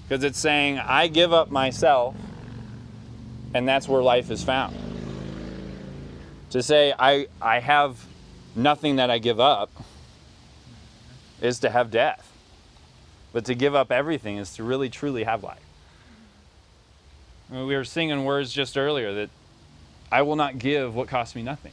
Because 0.08 0.24
it's 0.24 0.39
saying, 0.39 0.79
I 0.79 1.08
give 1.08 1.32
up 1.32 1.50
myself, 1.50 2.15
and 3.54 3.68
that's 3.68 3.88
where 3.88 4.02
life 4.02 4.32
is 4.32 4.44
found. 4.44 4.76
To 6.52 6.62
say, 6.62 6.94
I, 6.98 7.28
I 7.42 7.60
have 7.60 8.06
nothing 8.56 8.98
that 8.98 9.10
I 9.10 9.18
give 9.18 9.40
up 9.40 9.72
is 11.42 11.60
to 11.60 11.70
have 11.70 11.92
death. 11.92 12.30
But 13.32 13.46
to 13.46 13.56
give 13.56 13.74
up 13.74 13.92
everything 13.92 14.38
is 14.38 14.56
to 14.56 14.64
really, 14.64 14.90
truly 14.90 15.24
have 15.24 15.44
life. 15.44 15.64
I 17.50 17.56
mean, 17.56 17.68
we 17.68 17.76
were 17.76 17.84
singing 17.84 18.26
words 18.26 18.54
just 18.54 18.78
earlier 18.78 19.14
that 19.16 19.30
I 20.12 20.22
will 20.22 20.36
not 20.36 20.60
give 20.60 20.96
what 20.96 21.08
costs 21.08 21.36
me 21.36 21.42
nothing. 21.42 21.72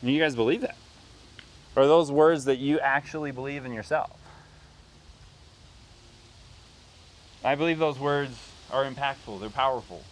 And 0.00 0.10
you 0.10 0.20
guys 0.20 0.34
believe 0.34 0.62
that? 0.62 0.76
Are 1.76 1.86
those 1.86 2.10
words 2.10 2.46
that 2.46 2.56
you 2.56 2.80
actually 2.80 3.30
believe 3.30 3.66
in 3.66 3.72
yourself? 3.72 4.10
I 7.44 7.54
believe 7.54 7.78
those 7.78 7.98
words 7.98 8.36
are 8.72 8.84
impactful, 8.84 9.40
they're 9.40 9.50
powerful, 9.50 10.02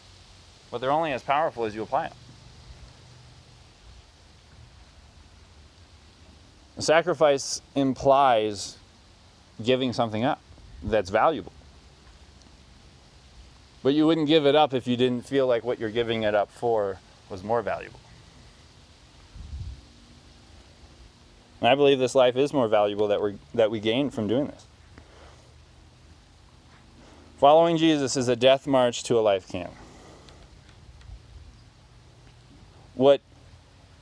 but 0.75 0.81
they're 0.81 0.91
only 0.91 1.13
as 1.13 1.23
powerful 1.23 1.65
as 1.65 1.73
you 1.73 1.85
apply 1.85 2.09
them. 2.09 2.17
Sacrifice 6.81 7.63
implies 7.77 8.77
giving 9.63 9.93
something 9.93 10.25
up 10.25 10.41
that's 10.83 11.11
valuable. 11.11 11.53
But 13.85 13.95
you 13.95 14.05
wouldn't 14.05 14.27
give 14.27 14.47
it 14.47 14.57
up 14.57 14.75
if 14.75 14.89
you 14.89 14.97
didn't 14.97 15.25
feel 15.25 15.47
like 15.47 15.63
what 15.63 15.79
you're 15.79 15.91
giving 15.91 16.25
it 16.25 16.35
up 16.35 16.51
for 16.51 16.99
was 17.31 17.45
more 17.45 17.63
valuable. 17.63 18.01
And 21.61 21.69
I 21.69 21.77
believe 21.77 22.01
this 22.01 22.17
life 22.17 22.35
is 22.35 22.53
more 22.53 22.67
valuable 22.67 23.07
that 23.07 23.23
we 23.23 23.39
that 23.55 23.71
we 23.71 23.79
gain 23.79 24.11
from 24.11 24.27
doing 24.27 24.49
this. 24.49 24.67
Following 27.39 27.77
Jesus 27.77 28.17
is 28.17 28.27
a 28.27 28.35
death 28.35 28.67
march 28.67 29.05
to 29.05 29.17
a 29.17 29.21
life 29.21 29.47
camp. 29.47 29.71
What 32.95 33.21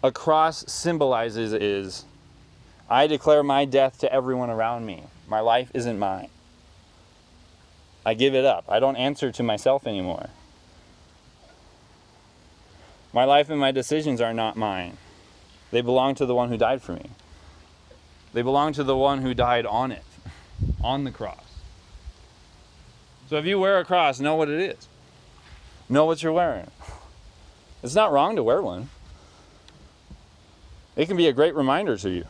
a 0.02 0.12
cross 0.12 0.64
symbolizes 0.70 1.52
is 1.52 2.04
I 2.90 3.06
declare 3.06 3.42
my 3.42 3.64
death 3.64 3.98
to 4.00 4.12
everyone 4.12 4.50
around 4.50 4.84
me. 4.84 5.04
My 5.26 5.40
life 5.40 5.70
isn't 5.72 5.98
mine. 5.98 6.28
I 8.04 8.14
give 8.14 8.34
it 8.34 8.44
up. 8.44 8.64
I 8.68 8.80
don't 8.80 8.96
answer 8.96 9.32
to 9.32 9.42
myself 9.42 9.86
anymore. 9.86 10.28
My 13.12 13.24
life 13.24 13.48
and 13.48 13.60
my 13.60 13.70
decisions 13.70 14.20
are 14.20 14.34
not 14.34 14.56
mine. 14.56 14.96
They 15.70 15.80
belong 15.80 16.14
to 16.16 16.26
the 16.26 16.34
one 16.34 16.48
who 16.48 16.56
died 16.56 16.82
for 16.82 16.92
me. 16.92 17.10
They 18.34 18.42
belong 18.42 18.72
to 18.74 18.84
the 18.84 18.96
one 18.96 19.22
who 19.22 19.34
died 19.34 19.66
on 19.66 19.92
it, 19.92 20.04
on 20.82 21.04
the 21.04 21.10
cross. 21.10 21.44
So 23.28 23.36
if 23.36 23.46
you 23.46 23.58
wear 23.58 23.78
a 23.78 23.84
cross, 23.84 24.20
know 24.20 24.34
what 24.34 24.48
it 24.48 24.60
is. 24.60 24.88
Know 25.88 26.04
what 26.04 26.22
you're 26.22 26.32
wearing. 26.32 26.70
It's 27.82 27.94
not 27.94 28.12
wrong 28.12 28.36
to 28.36 28.42
wear 28.42 28.62
one. 28.62 28.90
It 30.94 31.06
can 31.06 31.16
be 31.16 31.26
a 31.26 31.32
great 31.32 31.54
reminder 31.54 31.96
to 31.96 32.10
you 32.10 32.24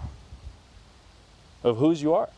of 1.62 1.78
whose 1.78 2.02
you 2.02 2.14
are 2.14 2.30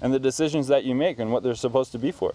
and 0.00 0.12
the 0.12 0.18
decisions 0.18 0.68
that 0.68 0.84
you 0.84 0.94
make 0.94 1.18
and 1.18 1.32
what 1.32 1.42
they're 1.42 1.54
supposed 1.54 1.92
to 1.92 1.98
be 1.98 2.10
for. 2.10 2.34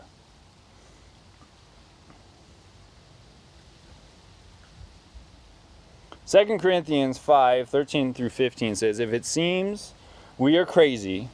Second 6.25 6.59
Corinthians 6.59 7.17
5, 7.17 7.69
13 7.69 8.13
through 8.13 8.29
15 8.29 8.75
says, 8.75 8.99
If 8.99 9.11
it 9.13 9.25
seems 9.25 9.95
we 10.37 10.57
are 10.57 10.65
crazy, 10.65 11.27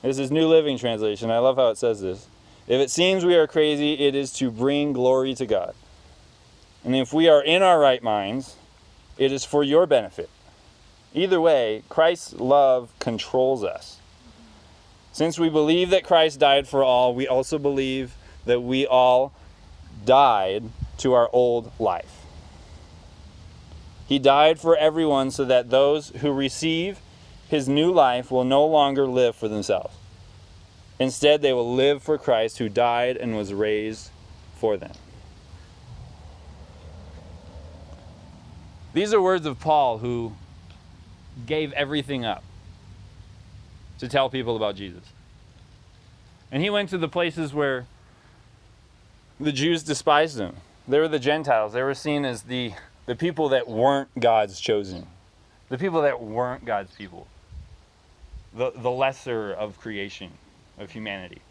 this 0.00 0.18
is 0.18 0.30
New 0.30 0.48
Living 0.48 0.78
Translation. 0.78 1.30
I 1.30 1.38
love 1.38 1.56
how 1.56 1.68
it 1.68 1.76
says 1.76 2.00
this. 2.00 2.26
If 2.66 2.80
it 2.80 2.90
seems 2.90 3.24
we 3.24 3.34
are 3.34 3.46
crazy, 3.46 3.94
it 3.94 4.14
is 4.14 4.32
to 4.34 4.50
bring 4.50 4.94
glory 4.94 5.34
to 5.34 5.44
God. 5.44 5.74
And 6.84 6.94
if 6.94 7.12
we 7.12 7.28
are 7.28 7.42
in 7.42 7.62
our 7.62 7.78
right 7.78 8.02
minds, 8.02 8.56
it 9.16 9.32
is 9.32 9.44
for 9.44 9.62
your 9.64 9.86
benefit. 9.86 10.30
Either 11.14 11.40
way, 11.40 11.82
Christ's 11.88 12.34
love 12.34 12.92
controls 12.98 13.64
us. 13.64 13.98
Since 15.12 15.38
we 15.38 15.48
believe 15.48 15.90
that 15.90 16.04
Christ 16.04 16.38
died 16.38 16.68
for 16.68 16.84
all, 16.84 17.14
we 17.14 17.26
also 17.26 17.58
believe 17.58 18.14
that 18.44 18.60
we 18.60 18.86
all 18.86 19.32
died 20.04 20.64
to 20.98 21.12
our 21.14 21.28
old 21.32 21.72
life. 21.78 22.24
He 24.06 24.18
died 24.18 24.58
for 24.58 24.76
everyone 24.76 25.30
so 25.30 25.44
that 25.44 25.70
those 25.70 26.10
who 26.10 26.32
receive 26.32 27.00
his 27.48 27.68
new 27.68 27.92
life 27.92 28.30
will 28.30 28.44
no 28.44 28.64
longer 28.64 29.06
live 29.06 29.34
for 29.34 29.48
themselves. 29.48 29.94
Instead, 30.98 31.42
they 31.42 31.52
will 31.52 31.74
live 31.74 32.02
for 32.02 32.18
Christ 32.18 32.58
who 32.58 32.68
died 32.68 33.16
and 33.16 33.36
was 33.36 33.52
raised 33.52 34.10
for 34.56 34.76
them. 34.76 34.92
These 38.92 39.12
are 39.12 39.20
words 39.20 39.46
of 39.46 39.60
Paul 39.60 39.98
who 39.98 40.32
gave 41.46 41.72
everything 41.72 42.24
up 42.24 42.42
to 43.98 44.08
tell 44.08 44.30
people 44.30 44.56
about 44.56 44.76
Jesus. 44.76 45.02
And 46.50 46.62
he 46.62 46.70
went 46.70 46.88
to 46.90 46.98
the 46.98 47.08
places 47.08 47.52
where 47.52 47.86
the 49.38 49.52
Jews 49.52 49.82
despised 49.82 50.38
him. 50.38 50.56
They 50.86 50.98
were 50.98 51.08
the 51.08 51.18
Gentiles. 51.18 51.74
They 51.74 51.82
were 51.82 51.94
seen 51.94 52.24
as 52.24 52.42
the, 52.42 52.72
the 53.06 53.14
people 53.14 53.50
that 53.50 53.68
weren't 53.68 54.08
God's 54.18 54.58
chosen, 54.58 55.06
the 55.68 55.78
people 55.78 56.02
that 56.02 56.20
weren't 56.22 56.64
God's 56.64 56.94
people, 56.94 57.26
the, 58.54 58.70
the 58.70 58.90
lesser 58.90 59.52
of 59.52 59.78
creation, 59.78 60.32
of 60.78 60.90
humanity. 60.90 61.42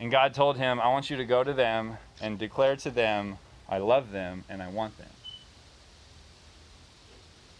And 0.00 0.10
God 0.10 0.34
told 0.34 0.56
him, 0.56 0.80
I 0.80 0.88
want 0.88 1.10
you 1.10 1.16
to 1.16 1.24
go 1.24 1.44
to 1.44 1.52
them 1.52 1.98
and 2.20 2.38
declare 2.38 2.76
to 2.76 2.90
them, 2.90 3.38
I 3.68 3.78
love 3.78 4.10
them 4.10 4.44
and 4.48 4.62
I 4.62 4.68
want 4.68 4.98
them. 4.98 5.08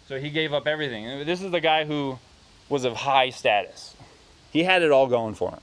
So 0.09 0.19
he 0.19 0.31
gave 0.31 0.55
up 0.55 0.67
everything. 0.67 1.27
This 1.27 1.43
is 1.43 1.51
the 1.51 1.61
guy 1.61 1.85
who 1.85 2.19
was 2.71 2.85
of 2.85 2.97
high 2.97 3.29
status. 3.29 3.95
He 4.51 4.65
had 4.65 4.83
it 4.83 4.91
all 4.91 5.07
going 5.07 5.35
for 5.35 5.51
him. 5.51 5.61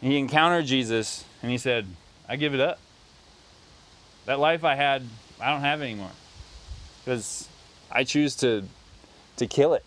He 0.00 0.18
encountered 0.18 0.66
Jesus 0.66 1.24
and 1.40 1.50
he 1.50 1.58
said, 1.58 1.86
I 2.28 2.34
give 2.34 2.54
it 2.54 2.60
up. 2.60 2.80
That 4.26 4.40
life 4.40 4.64
I 4.64 4.74
had, 4.74 5.04
I 5.40 5.50
don't 5.50 5.60
have 5.60 5.80
anymore. 5.80 6.10
Because 7.04 7.48
I 7.90 8.02
choose 8.02 8.34
to, 8.36 8.64
to 9.36 9.46
kill 9.46 9.74
it, 9.74 9.84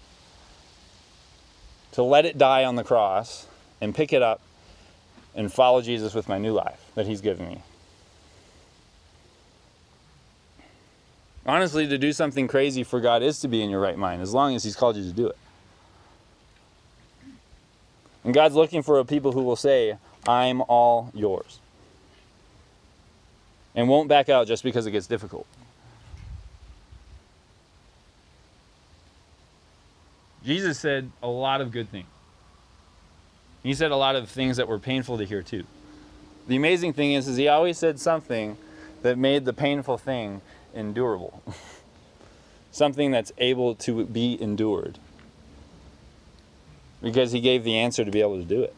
to 1.92 2.04
let 2.04 2.26
it 2.26 2.38
die 2.38 2.64
on 2.64 2.76
the 2.78 2.84
cross 2.84 3.46
and 3.82 3.94
pick 3.94 4.14
it 4.14 4.22
up 4.22 4.40
and 5.36 5.52
follow 5.52 5.82
Jesus 5.82 6.14
with 6.14 6.30
my 6.30 6.38
new 6.38 6.54
life 6.54 6.92
that 6.96 7.06
he's 7.06 7.20
given 7.20 7.48
me. 7.48 7.62
Honestly, 11.46 11.88
to 11.88 11.98
do 11.98 12.14
something 12.14 12.48
crazy 12.48 12.84
for 12.84 13.00
God 13.00 13.24
is 13.24 13.40
to 13.40 13.48
be 13.48 13.64
in 13.64 13.70
your 13.70 13.80
right 13.80 13.98
mind, 13.98 14.22
as 14.22 14.34
long 14.34 14.56
as 14.56 14.64
He's 14.64 14.76
called 14.76 14.96
you 14.96 15.04
to 15.04 15.12
do 15.12 15.28
it. 15.28 15.38
And 18.24 18.34
God's 18.34 18.56
looking 18.56 18.84
for 18.84 19.00
a 19.00 19.06
people 19.06 19.32
who 19.32 19.42
will 19.42 19.56
say, 19.56 19.98
I'm 20.28 20.62
all 20.62 21.12
yours. 21.16 21.60
And 23.74 23.90
won't 23.90 24.08
back 24.08 24.30
out 24.30 24.48
just 24.48 24.64
because 24.64 24.86
it 24.86 24.92
gets 24.92 25.08
difficult. 25.08 25.48
Jesus 30.44 30.80
said 30.80 31.12
a 31.24 31.28
lot 31.28 31.62
of 31.62 31.72
good 31.72 31.90
things. 31.90 32.08
He 33.64 33.74
said 33.74 33.92
a 33.92 33.96
lot 33.96 34.16
of 34.16 34.28
things 34.30 34.58
that 34.58 34.68
were 34.68 34.80
painful 34.80 35.18
to 35.20 35.26
hear 35.26 35.44
too. 35.44 35.64
The 36.48 36.56
amazing 36.56 36.94
thing 36.94 37.14
is, 37.14 37.28
is 37.28 37.38
he 37.38 37.48
always 37.48 37.78
said 37.78 38.00
something 38.00 38.58
that 39.04 39.18
made 39.18 39.46
the 39.46 39.54
painful 39.54 39.98
thing 39.98 40.42
endurable. 40.74 41.42
Something 42.72 43.12
that's 43.12 43.32
able 43.38 43.76
to 43.76 44.06
be 44.06 44.42
endured. 44.42 44.98
Because 47.02 47.32
he 47.32 47.42
gave 47.42 47.64
the 47.64 47.78
answer 47.78 48.06
to 48.06 48.12
be 48.12 48.22
able 48.22 48.38
to 48.38 48.46
do 48.46 48.64
it. 48.64 48.76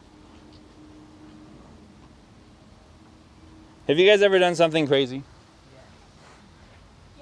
Have 3.86 3.98
you 3.98 4.08
guys 4.08 4.22
ever 4.22 4.38
done 4.38 4.54
something 4.54 4.86
crazy? 4.86 5.22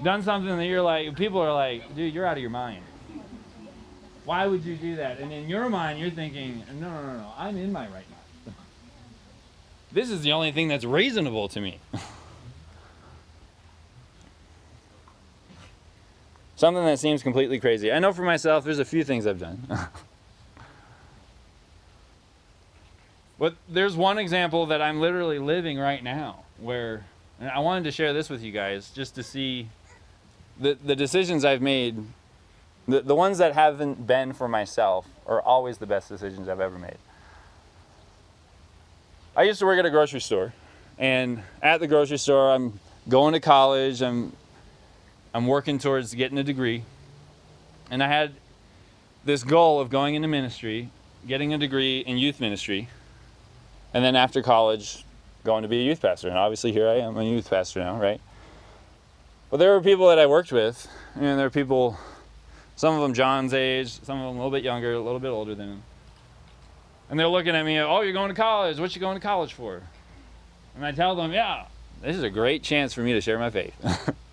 Done 0.02 0.22
something 0.22 0.56
that 0.56 0.66
you're 0.66 0.82
like, 0.82 1.16
people 1.16 1.40
are 1.40 1.52
like, 1.52 1.94
dude, 1.94 2.14
you're 2.14 2.24
out 2.24 2.37
of 2.37 2.40
your 2.40 2.50
mind. 2.50 2.82
Why 4.24 4.46
would 4.46 4.64
you 4.64 4.76
do 4.76 4.96
that? 4.96 5.18
And 5.18 5.32
in 5.32 5.48
your 5.48 5.68
mind, 5.68 5.98
you're 5.98 6.11
thinking, 6.11 6.62
no, 6.80 6.88
no, 6.88 7.02
no, 7.02 7.16
no, 7.18 7.32
I'm 7.37 7.56
in 7.56 7.72
my 7.72 7.87
right 7.87 7.92
mind. 8.46 8.56
this 9.90 10.11
is 10.11 10.22
the 10.22 10.32
only 10.32 10.52
thing 10.52 10.68
that's 10.68 10.85
reasonable 10.85 11.48
to 11.48 11.61
me. 11.61 11.80
Something 16.62 16.85
that 16.85 17.01
seems 17.01 17.25
completely 17.25 17.59
crazy. 17.59 17.90
I 17.90 17.98
know 17.98 18.12
for 18.12 18.22
myself, 18.22 18.62
there's 18.62 18.79
a 18.79 18.85
few 18.85 19.03
things 19.03 19.27
I've 19.27 19.40
done. 19.40 19.66
but 23.40 23.57
there's 23.68 23.96
one 23.96 24.16
example 24.16 24.66
that 24.66 24.81
I'm 24.81 25.01
literally 25.01 25.40
living 25.40 25.77
right 25.77 26.05
now 26.05 26.44
where 26.61 27.05
I 27.40 27.59
wanted 27.59 27.83
to 27.83 27.90
share 27.90 28.12
this 28.12 28.31
with 28.31 28.44
you 28.44 28.53
guys 28.53 28.92
just 28.94 29.16
to 29.16 29.25
see 29.25 29.70
the, 30.57 30.79
the 30.85 30.94
decisions 30.94 31.44
I've 31.44 31.62
made. 31.62 31.96
The, 32.87 33.01
the 33.01 33.16
ones 33.16 33.38
that 33.38 33.55
haven't 33.55 34.07
been 34.07 34.33
for 34.33 34.46
myself 34.46 35.09
are 35.27 35.42
always 35.42 35.79
the 35.79 35.87
best 35.87 36.09
decisions 36.09 36.48
I've 36.48 36.61
ever 36.61 36.79
made. 36.79 36.98
I 39.37 39.42
used 39.42 39.59
to 39.59 39.66
work 39.66 39.81
at 39.81 39.85
a 39.85 39.90
grocery 39.90 40.20
store, 40.20 40.53
and 40.96 41.42
at 41.61 41.81
the 41.81 41.88
grocery 41.88 42.18
store, 42.18 42.53
I'm 42.53 42.79
going 43.09 43.33
to 43.33 43.40
college, 43.40 44.01
I'm 44.01 44.33
I'm 45.35 45.47
working 45.47 45.79
towards 45.79 46.14
getting 46.14 46.38
a 46.38 46.45
degree. 46.45 46.85
And 47.90 48.03
I 48.03 48.09
had 48.09 48.35
this 49.25 49.45
goal 49.45 49.81
of 49.81 49.90
going 49.90 50.14
into 50.14 50.29
ministry, 50.29 50.90
getting 51.27 51.55
a 51.55 51.59
degree 51.59 52.01
in 52.01 52.18
youth 52.18 52.40
ministry, 52.40 52.88
and 53.95 54.05
then 54.05 54.16
after 54.16 54.42
college, 54.42 55.05
going 55.45 55.62
to 55.62 55.68
be 55.68 55.81
a 55.81 55.83
youth 55.83 56.01
pastor. 56.01 56.29
And 56.29 56.38
obviously, 56.38 56.73
here 56.73 56.88
I 56.88 56.97
am, 56.97 57.16
a 57.16 57.25
youth 57.25 57.51
pastor 57.51 57.81
now, 57.81 58.01
right? 58.01 58.21
But 59.51 59.59
there 59.59 59.73
were 59.73 59.81
people 59.81 60.09
that 60.09 60.18
I 60.18 60.27
worked 60.27 60.53
with, 60.53 60.88
and 61.14 61.38
there 61.38 61.47
were 61.47 61.51
people, 61.51 61.99
some 62.77 62.95
of 62.95 63.03
them 63.03 63.12
John's 63.12 63.53
age, 63.53 63.90
some 64.03 64.18
of 64.18 64.27
them 64.29 64.37
a 64.37 64.45
little 64.45 64.51
bit 64.51 64.64
younger, 64.64 64.95
a 64.95 65.01
little 65.01 65.21
bit 65.21 65.29
older 65.29 65.55
than 65.55 65.68
him. 65.68 65.83
And 67.11 67.21
they're 67.21 67.29
looking 67.29 67.55
at 67.55 67.64
me, 67.66 67.79
oh, 67.79 68.01
you're 68.01 68.14
going 68.14 68.31
to 68.31 68.35
college. 68.35 68.79
What 68.79 68.95
you 68.95 69.01
going 69.01 69.16
to 69.16 69.23
college 69.23 69.53
for? 69.53 69.83
And 70.75 70.87
I 70.87 70.92
tell 70.92 71.14
them, 71.14 71.33
yeah, 71.33 71.66
this 72.01 72.16
is 72.16 72.23
a 72.23 72.31
great 72.31 72.62
chance 72.62 72.95
for 72.95 73.03
me 73.03 73.12
to 73.12 73.21
share 73.21 73.38
my 73.38 73.51
faith. 73.51 73.75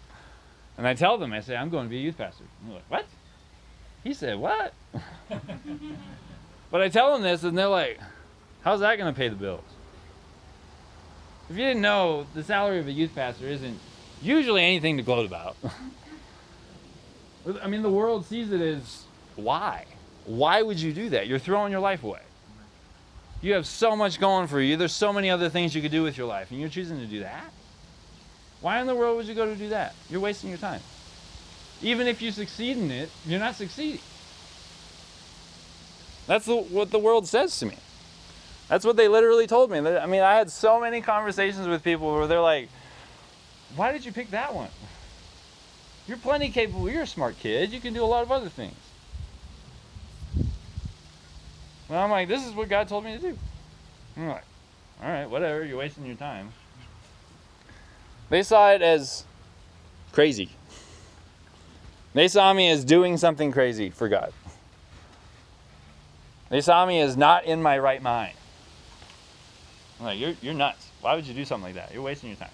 And 0.80 0.88
I 0.88 0.94
tell 0.94 1.18
them, 1.18 1.34
I 1.34 1.42
say, 1.42 1.58
I'm 1.58 1.70
going 1.70 1.88
to 1.88 1.90
be 1.90 1.98
a 1.98 2.00
youth 2.00 2.18
pastor. 2.18 2.46
And 2.62 2.70
they're 2.70 2.78
like, 2.78 2.90
what? 2.90 3.06
He 4.02 4.14
said, 4.14 4.40
what? 4.40 4.74
but 6.72 6.82
I 6.82 6.88
tell 6.88 7.12
them 7.12 7.22
this, 7.22 7.44
and 7.44 7.58
they're 7.58 7.68
like, 7.68 8.00
how's 8.62 8.80
that 8.80 8.98
going 8.98 9.14
to 9.14 9.18
pay 9.18 9.28
the 9.28 9.36
bills? 9.36 9.66
If 11.50 11.58
you 11.58 11.66
didn't 11.66 11.82
know, 11.82 12.28
the 12.34 12.46
salary 12.46 12.80
of 12.80 12.88
a 12.88 12.94
youth 12.94 13.14
pastor 13.14 13.46
isn't 13.46 13.78
usually 14.22 14.64
anything 14.64 14.96
to 14.96 15.04
gloat 15.04 15.26
about. 15.26 15.58
I 17.62 17.68
mean, 17.68 17.82
the 17.82 17.92
world 17.92 18.26
sees 18.26 18.54
it 18.54 18.62
as 18.62 19.04
why? 19.36 19.84
Why 20.28 20.62
would 20.62 20.80
you 20.80 20.94
do 20.94 21.10
that? 21.10 21.28
You're 21.28 21.40
throwing 21.40 21.74
your 21.74 21.82
life 21.82 22.06
away. 22.06 22.22
You 23.42 23.54
have 23.56 23.68
so 23.68 23.98
much 23.98 24.18
going 24.18 24.48
for 24.48 24.62
you. 24.62 24.78
There's 24.78 24.96
so 24.96 25.12
many 25.12 25.30
other 25.30 25.50
things 25.50 25.76
you 25.76 25.82
could 25.82 25.92
do 25.92 26.04
with 26.04 26.18
your 26.18 26.28
life, 26.28 26.52
and 26.52 26.60
you're 26.62 26.70
choosing 26.70 27.00
to 27.00 27.06
do 27.06 27.20
that? 27.20 27.52
Why 28.62 28.82
in 28.82 28.88
the 28.88 28.96
world 28.96 29.18
would 29.18 29.26
you 29.26 29.36
go 29.36 29.46
to 29.46 29.56
do 29.56 29.70
that? 29.70 29.96
You're 30.10 30.20
wasting 30.20 30.50
your 30.50 30.60
time. 30.60 30.82
Even 31.82 32.08
if 32.08 32.22
you 32.22 32.32
succeed 32.32 32.78
in 32.78 32.92
it, 32.92 33.10
you're 33.26 33.40
not 33.40 33.56
succeeding. 33.56 34.02
That's 36.28 36.46
the, 36.46 36.58
what 36.58 36.92
the 36.92 37.00
world 37.00 37.28
says 37.28 37.58
to 37.60 37.66
me. 37.66 37.78
That's 38.68 38.86
what 38.86 38.98
they 38.98 39.08
literally 39.08 39.48
told 39.48 39.72
me. 39.72 39.80
I 39.80 40.06
mean, 40.06 40.22
I 40.22 40.36
had 40.36 40.52
so 40.52 40.80
many 40.80 41.02
conversations 41.02 41.68
with 41.68 41.84
people 41.84 42.14
where 42.14 42.28
they're 42.28 42.42
like, 42.42 42.70
why 43.76 43.92
did 43.92 44.06
you 44.06 44.12
pick 44.12 44.30
that 44.32 44.54
one? 44.54 44.70
You're 46.08 46.18
plenty 46.18 46.50
capable. 46.50 46.90
You're 46.90 47.04
a 47.04 47.08
smart 47.08 47.40
kid. 47.40 47.72
You 47.72 47.80
can 47.80 47.94
do 47.94 48.04
a 48.04 48.06
lot 48.06 48.24
of 48.24 48.32
other 48.32 48.50
things. 48.50 48.76
Well, 51.88 52.04
I'm 52.04 52.12
like, 52.12 52.28
this 52.28 52.46
is 52.46 52.54
what 52.54 52.70
God 52.70 52.88
told 52.88 53.06
me 53.06 53.16
to 53.16 53.22
do. 53.22 53.38
I'm 54.18 54.28
like, 54.28 54.44
all 55.02 55.10
right, 55.10 55.28
whatever. 55.28 55.66
You're 55.66 55.78
wasting 55.78 56.06
your 56.06 56.16
time. 56.16 56.52
They 58.30 58.44
saw 58.44 58.72
it 58.72 58.82
as 58.82 59.26
crazy. 60.12 60.50
They 62.14 62.28
saw 62.28 62.54
me 62.54 62.70
as 62.70 62.84
doing 62.84 63.18
something 63.18 63.52
crazy 63.52 63.90
for 63.90 64.08
God. 64.08 64.34
They 66.50 66.62
saw 66.62 66.86
me 66.86 67.00
as 67.02 67.16
not 67.16 67.46
in 67.46 67.62
my 67.62 67.78
right 67.78 68.02
mind. 68.02 68.34
I'm 70.00 70.06
like, 70.06 70.20
you're, 70.20 70.34
you're 70.42 70.54
nuts. 70.54 70.90
Why 71.02 71.16
would 71.16 71.26
you 71.26 71.34
do 71.34 71.46
something 71.46 71.66
like 71.66 71.76
that? 71.76 71.94
You're 71.94 72.02
wasting 72.02 72.30
your 72.30 72.38
time. 72.38 72.50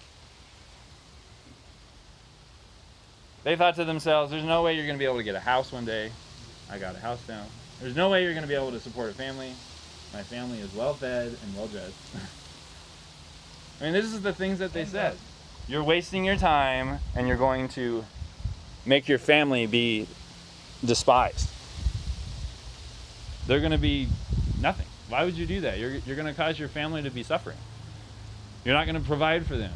They 3.44 3.56
thought 3.56 3.76
to 3.76 3.86
themselves, 3.86 4.32
there's 4.32 4.44
no 4.44 4.64
way 4.64 4.76
you're 4.76 4.86
going 4.86 4.98
to 4.98 5.00
be 5.00 5.06
able 5.06 5.18
to 5.18 5.24
get 5.24 5.36
a 5.36 5.40
house 5.40 5.72
one 5.72 5.86
day. 5.86 6.12
I 6.70 6.80
got 6.80 6.96
a 6.96 7.00
house 7.00 7.22
now. 7.28 7.46
There's 7.80 7.96
no 7.96 8.10
way 8.10 8.24
you're 8.24 8.34
going 8.34 8.44
to 8.44 8.48
be 8.48 8.56
able 8.56 8.72
to 8.72 8.80
support 8.80 9.12
a 9.12 9.14
family. 9.14 9.54
My 10.14 10.24
family 10.24 10.60
is 10.60 10.74
well 10.74 10.96
fed 10.96 11.28
and 11.28 11.56
well 11.56 11.68
dressed. 11.68 11.94
I 13.82 13.84
mean, 13.84 13.94
this 13.94 14.06
is 14.06 14.22
the 14.22 14.34
things 14.34 14.60
that 14.60 14.74
they 14.74 14.86
said. 14.86 15.16
You're 15.68 15.84
wasting 15.84 16.24
your 16.24 16.36
time 16.36 17.00
and 17.16 17.28
you're 17.28 17.38
going 17.38 17.70
to 17.70 18.06
make 18.86 19.08
your 19.08 19.18
family 19.18 19.66
be 19.66 20.08
despised. 20.86 21.50
They're 23.48 23.60
going 23.60 23.72
to 23.72 23.78
be 23.78 24.10
nothing. 24.62 24.86
Why 25.10 25.26
would 25.26 25.36
you 25.36 25.46
do 25.46 25.62
that? 25.62 25.80
You're, 25.80 25.92
you're 25.92 26.16
going 26.16 26.28
to 26.28 26.34
cause 26.34 26.60
your 26.60 26.70
family 26.70 27.02
to 27.04 27.10
be 27.10 27.24
suffering. 27.24 27.58
You're 28.64 28.76
not 28.76 28.86
going 28.86 29.00
to 29.00 29.08
provide 29.08 29.46
for 29.46 29.58
them. 29.58 29.74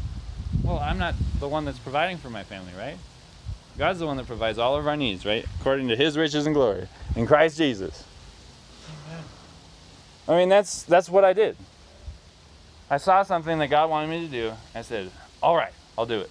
Well, 0.64 0.80
I'm 0.80 0.98
not 0.98 1.16
the 1.40 1.48
one 1.48 1.66
that's 1.66 1.80
providing 1.80 2.18
for 2.18 2.30
my 2.30 2.44
family, 2.44 2.74
right? 2.78 2.98
God's 3.78 4.00
the 4.00 4.06
one 4.06 4.18
that 4.18 4.28
provides 4.28 4.58
all 4.58 4.76
of 4.76 4.88
our 4.88 4.98
needs, 4.98 5.26
right? 5.26 5.46
According 5.60 5.88
to 5.88 5.96
his 5.96 6.18
riches 6.18 6.46
and 6.46 6.54
glory 6.54 6.88
in 7.16 7.26
Christ 7.26 7.58
Jesus. 7.58 8.04
Amen. 9.08 9.24
I 10.28 10.36
mean, 10.36 10.50
that's 10.50 10.84
that's 10.84 11.10
what 11.10 11.24
I 11.24 11.34
did. 11.34 11.56
I 12.90 12.98
saw 12.98 13.24
something 13.24 13.58
that 13.60 13.68
God 13.68 13.90
wanted 13.90 14.10
me 14.10 14.26
to 14.26 14.32
do. 14.32 14.52
I 14.76 14.82
said, 14.82 15.12
"All 15.42 15.56
right, 15.56 15.72
I'll 16.00 16.06
do 16.06 16.22
it." 16.22 16.30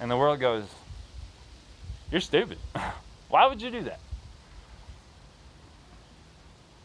And 0.00 0.10
the 0.10 0.16
world 0.16 0.40
goes, 0.40 0.64
"You're 2.10 2.20
stupid. 2.20 2.58
Why 3.28 3.46
would 3.46 3.62
you 3.62 3.70
do 3.70 3.82
that?" 3.84 4.00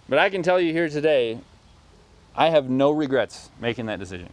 But 0.08 0.20
I 0.20 0.30
can 0.30 0.44
tell 0.44 0.60
you 0.60 0.72
here 0.72 0.90
today, 0.90 1.40
I 2.36 2.50
have 2.50 2.70
no 2.70 2.92
regrets 2.92 3.50
making 3.60 3.88
that 3.88 3.98
decision. 3.98 4.30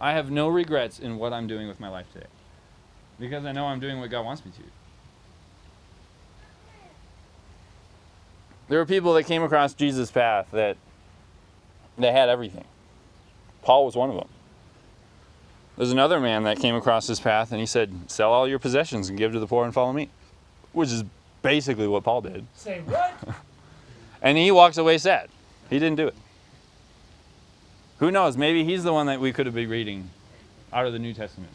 I 0.00 0.12
have 0.12 0.28
no 0.28 0.48
regrets 0.48 0.98
in 0.98 1.18
what 1.18 1.32
I'm 1.32 1.46
doing 1.46 1.68
with 1.68 1.78
my 1.78 1.88
life 1.88 2.12
today. 2.12 2.26
Because 3.20 3.44
I 3.44 3.52
know 3.52 3.66
I'm 3.66 3.78
doing 3.78 4.00
what 4.00 4.10
God 4.10 4.24
wants 4.24 4.44
me 4.44 4.50
to. 4.50 4.62
There 8.68 8.80
were 8.80 8.86
people 8.86 9.14
that 9.14 9.22
came 9.22 9.44
across 9.44 9.72
Jesus' 9.72 10.10
path 10.10 10.48
that 10.50 10.76
they 11.96 12.10
had 12.10 12.28
everything. 12.28 12.64
Paul 13.62 13.84
was 13.84 13.94
one 13.94 14.10
of 14.10 14.16
them. 14.16 14.28
There's 15.76 15.92
another 15.92 16.20
man 16.20 16.44
that 16.44 16.58
came 16.58 16.74
across 16.74 17.06
his 17.06 17.20
path 17.20 17.52
and 17.52 17.60
he 17.60 17.66
said, 17.66 17.92
Sell 18.06 18.32
all 18.32 18.48
your 18.48 18.58
possessions 18.58 19.08
and 19.08 19.18
give 19.18 19.32
to 19.32 19.40
the 19.40 19.46
poor 19.46 19.64
and 19.64 19.74
follow 19.74 19.92
me. 19.92 20.08
Which 20.72 20.90
is 20.90 21.04
basically 21.42 21.86
what 21.86 22.02
Paul 22.02 22.22
did. 22.22 22.46
Say 22.54 22.80
what? 22.80 23.14
And 24.22 24.38
he 24.38 24.50
walks 24.50 24.78
away 24.78 24.96
sad. 24.98 25.28
He 25.68 25.78
didn't 25.78 25.96
do 25.96 26.08
it. 26.08 26.14
Who 27.98 28.10
knows? 28.10 28.36
Maybe 28.36 28.64
he's 28.64 28.82
the 28.82 28.92
one 28.92 29.06
that 29.06 29.20
we 29.20 29.32
could 29.32 29.46
have 29.46 29.54
been 29.54 29.68
reading 29.68 30.10
out 30.72 30.86
of 30.86 30.92
the 30.92 30.98
New 30.98 31.12
Testament. 31.12 31.52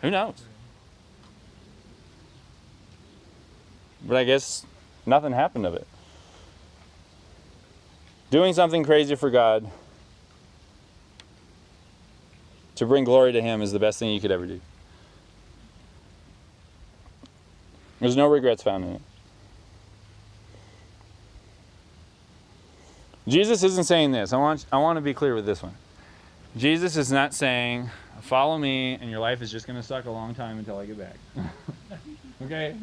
Who 0.00 0.10
knows? 0.10 0.40
But 4.06 4.16
I 4.16 4.24
guess 4.24 4.64
nothing 5.04 5.32
happened 5.32 5.66
of 5.66 5.74
it. 5.74 5.86
Doing 8.30 8.54
something 8.54 8.84
crazy 8.84 9.16
for 9.16 9.28
God 9.28 9.70
to 12.76 12.86
bring 12.86 13.04
glory 13.04 13.32
to 13.32 13.40
Him 13.40 13.62
is 13.62 13.72
the 13.72 13.78
best 13.78 13.98
thing 13.98 14.10
you 14.10 14.20
could 14.20 14.30
ever 14.30 14.46
do. 14.46 14.60
There's 18.00 18.16
no 18.16 18.26
regrets 18.26 18.62
found 18.62 18.84
in 18.84 18.90
it. 18.92 19.00
Jesus 23.26 23.62
isn't 23.62 23.84
saying 23.84 24.12
this. 24.12 24.32
I 24.32 24.36
want, 24.36 24.66
I 24.70 24.78
want 24.78 24.98
to 24.98 25.00
be 25.00 25.14
clear 25.14 25.34
with 25.34 25.46
this 25.46 25.62
one. 25.62 25.74
Jesus 26.56 26.96
is 26.96 27.10
not 27.10 27.32
saying, 27.32 27.88
follow 28.20 28.58
me 28.58 28.94
and 29.00 29.10
your 29.10 29.20
life 29.20 29.40
is 29.40 29.50
just 29.50 29.66
going 29.66 29.80
to 29.80 29.82
suck 29.82 30.04
a 30.04 30.10
long 30.10 30.34
time 30.34 30.58
until 30.58 30.78
I 30.78 30.86
get 30.86 30.98
back. 30.98 31.16
okay? 32.42 32.76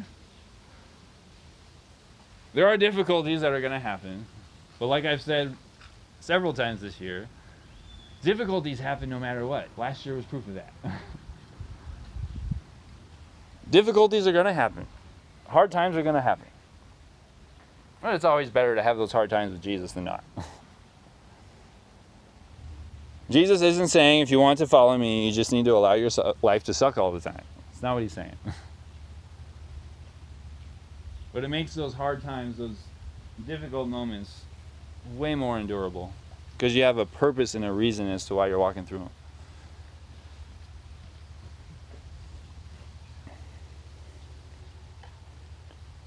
There 2.54 2.66
are 2.66 2.76
difficulties 2.76 3.40
that 3.40 3.52
are 3.52 3.60
going 3.60 3.72
to 3.72 3.78
happen. 3.78 4.26
But 4.78 4.86
like 4.86 5.04
I've 5.04 5.22
said 5.22 5.56
several 6.20 6.52
times 6.52 6.80
this 6.80 7.00
year, 7.00 7.28
difficulties 8.22 8.78
happen 8.78 9.10
no 9.10 9.18
matter 9.18 9.46
what. 9.46 9.68
Last 9.76 10.06
year 10.06 10.14
was 10.14 10.24
proof 10.24 10.46
of 10.46 10.54
that. 10.54 10.72
difficulties 13.70 14.26
are 14.26 14.32
going 14.32 14.46
to 14.46 14.52
happen. 14.52 14.86
Hard 15.48 15.70
times 15.70 15.96
are 15.96 16.02
going 16.02 16.14
to 16.14 16.22
happen. 16.22 16.46
But 18.00 18.14
it's 18.14 18.24
always 18.24 18.50
better 18.50 18.74
to 18.74 18.82
have 18.82 18.96
those 18.96 19.12
hard 19.12 19.30
times 19.30 19.52
with 19.52 19.62
Jesus 19.62 19.92
than 19.92 20.04
not. 20.04 20.24
Jesus 23.30 23.62
isn't 23.62 23.88
saying 23.88 24.20
if 24.20 24.30
you 24.30 24.40
want 24.40 24.58
to 24.58 24.66
follow 24.66 24.98
me, 24.98 25.26
you 25.26 25.32
just 25.32 25.52
need 25.52 25.64
to 25.64 25.74
allow 25.74 25.94
your 25.94 26.10
life 26.42 26.64
to 26.64 26.74
suck 26.74 26.98
all 26.98 27.12
the 27.12 27.20
time. 27.20 27.42
It's 27.72 27.82
not 27.82 27.94
what 27.94 28.02
he's 28.02 28.12
saying. 28.12 28.36
but 31.32 31.44
it 31.44 31.48
makes 31.48 31.74
those 31.74 31.94
hard 31.94 32.22
times, 32.22 32.58
those 32.58 32.76
difficult 33.46 33.88
moments, 33.88 34.42
way 35.16 35.34
more 35.34 35.58
endurable 35.58 36.12
because 36.62 36.76
you 36.76 36.84
have 36.84 36.96
a 36.96 37.04
purpose 37.04 37.56
and 37.56 37.64
a 37.64 37.72
reason 37.72 38.08
as 38.08 38.24
to 38.24 38.36
why 38.36 38.46
you're 38.46 38.56
walking 38.56 38.86
through 38.86 38.98
them. 38.98 39.10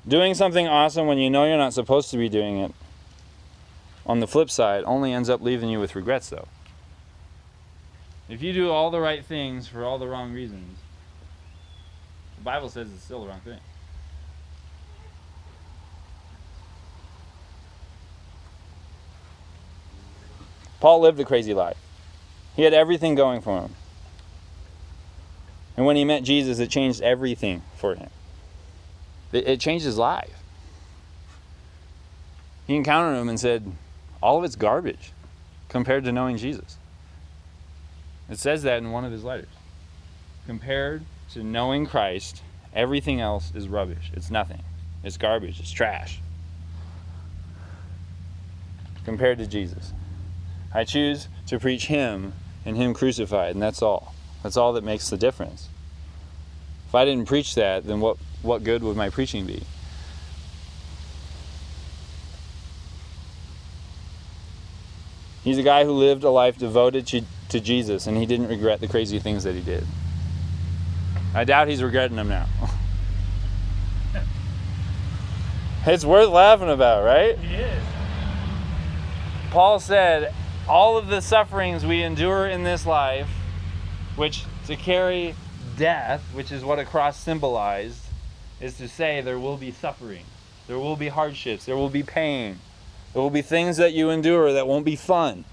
Doing 0.07 0.33
something 0.33 0.65
awesome 0.65 1.07
when 1.07 1.17
you 1.17 1.29
know 1.29 1.43
you're 1.43 1.57
not 1.57 1.73
supposed 1.73 2.09
to 2.11 2.17
be 2.17 2.29
doing 2.29 2.59
it, 2.59 2.73
on 4.05 4.21
the 4.21 4.27
flip 4.27 4.49
side, 4.49 4.85
only 4.85 5.11
ends 5.11 5.29
up 5.29 5.41
leaving 5.41 5.67
you 5.67 5.81
with 5.81 5.93
regrets, 5.93 6.29
though. 6.29 6.47
If 8.29 8.41
you 8.41 8.53
do 8.53 8.71
all 8.71 8.91
the 8.91 9.01
right 9.01 9.25
things 9.25 9.67
for 9.67 9.83
all 9.83 9.99
the 9.99 10.07
wrong 10.07 10.31
reasons, 10.31 10.79
the 12.37 12.43
Bible 12.45 12.69
says 12.69 12.89
it's 12.93 13.03
still 13.03 13.23
the 13.23 13.27
wrong 13.27 13.41
thing. 13.41 13.59
Paul 20.85 20.99
lived 20.99 21.19
a 21.19 21.25
crazy 21.25 21.55
life. 21.55 21.77
He 22.55 22.61
had 22.61 22.71
everything 22.71 23.15
going 23.15 23.41
for 23.41 23.59
him. 23.59 23.73
And 25.75 25.83
when 25.87 25.95
he 25.95 26.05
met 26.05 26.21
Jesus, 26.21 26.59
it 26.59 26.69
changed 26.69 27.01
everything 27.01 27.63
for 27.75 27.95
him. 27.95 28.11
It, 29.33 29.59
changed 29.59 29.83
his 29.83 29.97
life. 29.97 30.43
He 32.67 32.75
encountered 32.75 33.19
him 33.19 33.29
and 33.29 33.39
said, 33.39 33.65
All 34.21 34.37
of 34.37 34.43
it's 34.43 34.55
garbage 34.55 35.11
compared 35.69 36.03
to 36.03 36.11
knowing 36.11 36.37
Jesus. 36.37 36.77
It 38.29 38.37
says 38.37 38.61
that 38.61 38.77
in 38.77 38.91
one 38.91 39.05
of 39.05 39.11
his 39.11 39.23
letters. 39.23 39.49
Compared 40.45 41.03
to 41.31 41.41
knowing 41.41 41.87
Christ, 41.87 42.43
everything 42.75 43.19
else 43.19 43.51
is 43.55 43.67
rubbish. 43.67 44.11
It's 44.13 44.29
nothing. 44.29 44.61
It's 45.03 45.17
garbage. 45.17 45.59
It's 45.59 45.71
trash. 45.71 46.19
Compared 49.03 49.39
to 49.39 49.47
Jesus. 49.47 49.91
I 50.75 50.83
choose 50.83 51.29
to 51.47 51.57
preach 51.57 51.85
Him 51.85 52.33
and 52.65 52.75
Him 52.75 52.93
crucified, 52.93 53.53
and 53.53 53.61
that's 53.63 53.81
all. 53.81 54.13
That's 54.43 54.57
all 54.57 54.73
that 54.73 54.83
makes 54.83 55.09
the 55.09 55.15
difference. 55.15 55.69
If 56.89 56.93
I 56.93 57.05
didn't 57.05 57.29
preach 57.29 57.55
that, 57.55 57.85
then 57.85 58.01
what, 58.01 58.17
what 58.41 58.65
good 58.65 58.83
would 58.83 58.97
my 58.97 59.09
preaching 59.09 59.45
be? 59.45 59.63
He's 65.45 65.57
a 65.57 65.63
guy 65.63 65.85
who 65.85 65.91
lived 65.91 66.25
a 66.25 66.29
life 66.29 66.57
devoted 66.57 67.07
to, 67.07 67.21
to 67.49 67.61
Jesus, 67.61 68.05
and 68.05 68.17
he 68.17 68.25
didn't 68.25 68.49
regret 68.49 68.81
the 68.81 68.87
crazy 68.89 69.17
things 69.17 69.45
that 69.45 69.55
he 69.55 69.61
did. 69.61 69.85
I 71.33 71.45
doubt 71.45 71.69
he's 71.69 71.81
regretting 71.81 72.17
them 72.17 72.27
now. 72.27 72.47
it's 75.85 76.03
worth 76.03 76.29
laughing 76.29 76.69
about, 76.69 77.05
right? 77.05 77.37
It 77.37 77.59
is. 77.59 77.83
Paul 79.51 79.79
said, 79.79 80.33
all 80.67 80.97
of 80.97 81.07
the 81.07 81.21
sufferings 81.21 81.85
we 81.85 82.01
endure 82.01 82.47
in 82.47 82.63
this 82.63 82.85
life, 82.85 83.29
which 84.15 84.45
to 84.67 84.75
carry 84.75 85.35
death, 85.77 86.23
which 86.33 86.51
is 86.51 86.63
what 86.63 86.79
a 86.79 86.85
cross 86.85 87.19
symbolized, 87.19 88.05
is 88.59 88.77
to 88.77 88.87
say 88.87 89.21
there 89.21 89.39
will 89.39 89.57
be 89.57 89.71
suffering, 89.71 90.25
there 90.67 90.79
will 90.79 90.95
be 90.95 91.09
hardships, 91.09 91.65
there 91.65 91.75
will 91.75 91.89
be 91.89 92.03
pain, 92.03 92.59
there 93.13 93.21
will 93.21 93.29
be 93.29 93.41
things 93.41 93.77
that 93.77 93.93
you 93.93 94.09
endure 94.09 94.53
that 94.53 94.67
won't 94.67 94.85
be 94.85 94.95
fun. 94.95 95.45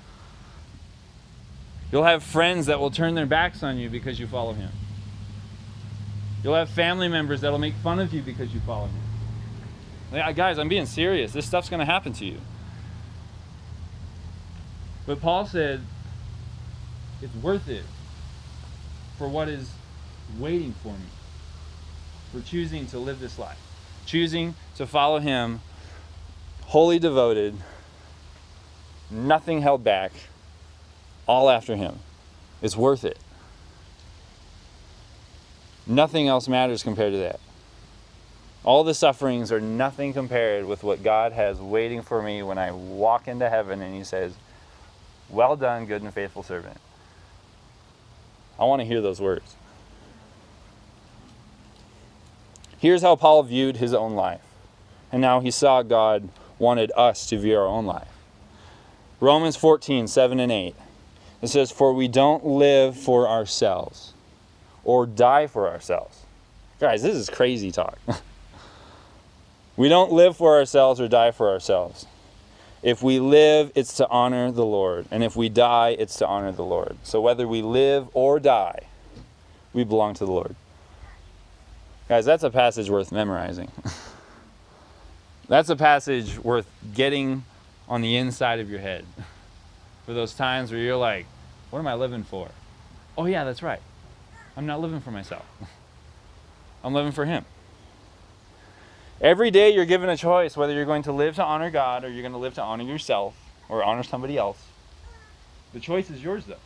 You'll 1.91 2.05
have 2.05 2.23
friends 2.23 2.67
that 2.67 2.81
will 2.81 2.91
turn 2.91 3.15
their 3.15 3.27
backs 3.27 3.63
on 3.63 3.77
you 3.77 3.91
because 3.91 4.19
you 4.19 4.27
follow 4.27 4.55
him. 4.55 4.71
You'll 6.43 6.55
have 6.55 6.71
family 6.71 7.09
members 7.09 7.43
that'll 7.43 7.59
make 7.59 7.75
fun 7.75 8.01
of 8.01 8.15
you 8.15 8.23
because 8.23 8.55
you 8.55 8.61
follow 8.61 8.87
him. 8.87 9.03
Yeah, 10.13 10.33
guys, 10.33 10.59
I'm 10.59 10.69
being 10.69 10.87
serious. 10.87 11.33
This 11.33 11.47
stuff's 11.47 11.69
going 11.69 11.81
to 11.81 11.87
happen 11.87 12.13
to 12.15 12.25
you. 12.25 12.39
But 15.07 15.21
Paul 15.21 15.47
said 15.47 15.81
it's 17.21 17.35
worth 17.37 17.69
it 17.69 17.85
for 19.19 19.29
what 19.29 19.49
is 19.49 19.71
waiting 20.39 20.73
for 20.83 20.93
me, 20.93 21.07
for 22.33 22.41
choosing 22.41 22.87
to 22.89 22.99
live 22.99 23.21
this 23.21 23.39
life, 23.39 23.59
choosing 24.07 24.55
to 24.77 24.87
follow 24.87 25.19
him, 25.19 25.61
wholly 26.67 26.99
devoted, 26.99 27.57
nothing 29.11 29.63
held 29.63 29.85
back, 29.85 30.13
all 31.27 31.51
after 31.51 31.77
him. 31.77 31.99
It's 32.61 32.77
worth 32.77 33.05
it. 33.05 33.19
Nothing 35.87 36.29
else 36.29 36.49
matters 36.49 36.83
compared 36.83 37.13
to 37.13 37.19
that. 37.19 37.41
All 38.65 38.85
the 38.85 38.95
sufferings 38.95 39.51
are 39.51 39.61
nothing 39.61 40.13
compared 40.13 40.67
with 40.67 40.85
what 40.85 41.03
God 41.03 41.33
has 41.33 41.59
waiting 41.59 42.03
for 42.03 42.23
me 42.23 42.45
when 42.45 42.59
I 42.59 42.71
walk 42.71 43.27
into 43.27 43.51
heaven 43.51 43.83
and 43.83 43.93
He 43.93 44.05
says, 44.05 44.35
Well 45.33 45.57
done, 45.57 45.87
good 45.87 46.03
and 46.03 46.13
faithful 46.13 46.43
servant. 46.43 46.77
I 48.59 48.65
want 48.65 48.81
to 48.81 48.87
hear 48.87 49.01
those 49.01 49.21
words. 49.21 49.57
Here's 52.79 53.03
how 53.03 53.17
Paul 53.17 53.43
viewed 53.43 53.79
his 53.79 53.95
own 53.95 54.13
life, 54.13 54.43
and 55.11 55.23
now 55.23 55.41
he 55.41 55.51
saw 55.51 55.83
God 55.83 56.29
wanted 56.59 56.93
us 56.97 57.27
to 57.29 57.39
view 57.39 57.57
our 57.57 57.67
own 57.67 57.87
life. 57.87 58.09
Romans 59.21 59.57
14, 59.57 60.07
7 60.07 60.39
and 60.39 60.53
8. 60.53 60.75
It 61.41 61.49
says, 61.49 61.71
For 61.71 61.93
we 61.93 62.09
don't 62.09 62.45
live 62.45 62.97
for 62.97 63.29
ourselves 63.29 64.13
or 64.85 65.07
die 65.07 65.47
for 65.47 65.69
ourselves. 65.69 66.21
Guys, 66.79 67.03
this 67.03 67.15
is 67.15 67.31
crazy 67.31 67.71
talk. 67.71 67.99
we 69.77 69.89
don't 69.89 70.13
live 70.13 70.37
for 70.37 70.57
ourselves 70.57 71.01
or 71.01 71.09
die 71.09 71.31
for 71.31 71.49
ourselves. 71.51 72.07
If 72.83 73.03
we 73.03 73.21
live, 73.21 73.71
it's 73.75 73.95
to 73.95 74.09
honor 74.09 74.51
the 74.51 74.65
Lord. 74.65 75.07
And 75.11 75.23
if 75.23 75.37
we 75.37 75.49
die, 75.49 75.91
it's 75.91 76.17
to 76.17 76.27
honor 76.27 76.51
the 76.51 76.65
Lord. 76.65 76.97
So 77.05 77.21
whether 77.21 77.47
we 77.47 77.63
live 77.63 78.09
or 78.13 78.41
die, 78.41 78.87
we 79.73 79.85
belong 79.85 80.15
to 80.15 80.27
the 80.27 80.33
Lord. 80.33 80.57
Guys, 82.09 82.25
that's 82.25 82.43
a 82.43 82.51
passage 82.51 82.91
worth 82.91 83.13
memorizing. 83.13 83.71
that's 85.49 85.71
a 85.71 85.77
passage 85.77 86.39
worth 86.39 86.67
getting 86.93 87.45
on 87.89 88.03
the 88.03 88.17
inside 88.17 88.59
of 88.59 88.69
your 88.69 88.81
head. 88.81 89.05
For 90.07 90.13
those 90.13 90.35
times 90.35 90.73
where 90.73 90.81
you're 90.81 90.97
like, 90.97 91.27
what 91.71 91.79
am 91.79 91.87
I 91.87 91.95
living 91.95 92.25
for? 92.25 92.51
Oh, 93.17 93.27
yeah, 93.27 93.45
that's 93.45 93.63
right. 93.63 93.81
I'm 94.57 94.67
not 94.67 94.81
living 94.81 95.01
for 95.01 95.13
myself. 95.13 95.47
I'm 96.85 96.93
living 96.93 97.13
for 97.13 97.25
Him. 97.25 97.45
Every 99.23 99.53
day 99.53 99.73
you're 99.73 99.85
given 99.85 100.09
a 100.09 100.17
choice 100.17 100.57
whether 100.57 100.73
you're 100.73 100.85
going 100.85 101.05
to 101.05 101.13
live 101.13 101.37
to 101.37 101.45
honor 101.45 101.71
God 101.71 102.03
or 102.03 102.11
you're 102.11 102.23
going 102.23 102.33
to 102.33 102.39
live 102.39 102.55
to 102.55 102.63
honor 102.63 102.83
yourself 102.83 103.37
or 103.69 103.85
honor 103.85 104.03
somebody 104.03 104.37
else. 104.37 104.59
The 105.73 105.79
choice 105.79 106.11
is 106.11 106.23
yours, 106.23 106.45
though. 106.45 106.57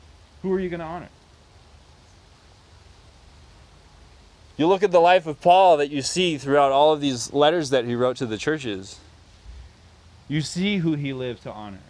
Who 0.41 0.51
are 0.53 0.59
you 0.59 0.71
going 0.71 0.81
to 0.81 0.87
honor? 0.87 1.09
You 4.57 4.67
look 4.67 4.83
at 4.83 4.91
the 4.91 5.01
life 5.01 5.27
of 5.27 5.39
Paul 5.43 5.77
that 5.77 5.91
you 5.91 6.01
see 6.01 6.39
throughout 6.39 6.73
all 6.73 6.95
of 6.95 7.03
these 7.03 7.31
letters 7.35 7.69
that 7.71 7.85
he 7.85 7.95
wrote 7.95 8.17
to 8.17 8.27
the 8.27 8.39
churches. 8.39 8.99
You 10.27 10.41
see 10.41 10.79
who 10.79 10.95
he 10.95 11.13
lived 11.13 11.43
to 11.43 11.53
honor. 11.53 11.81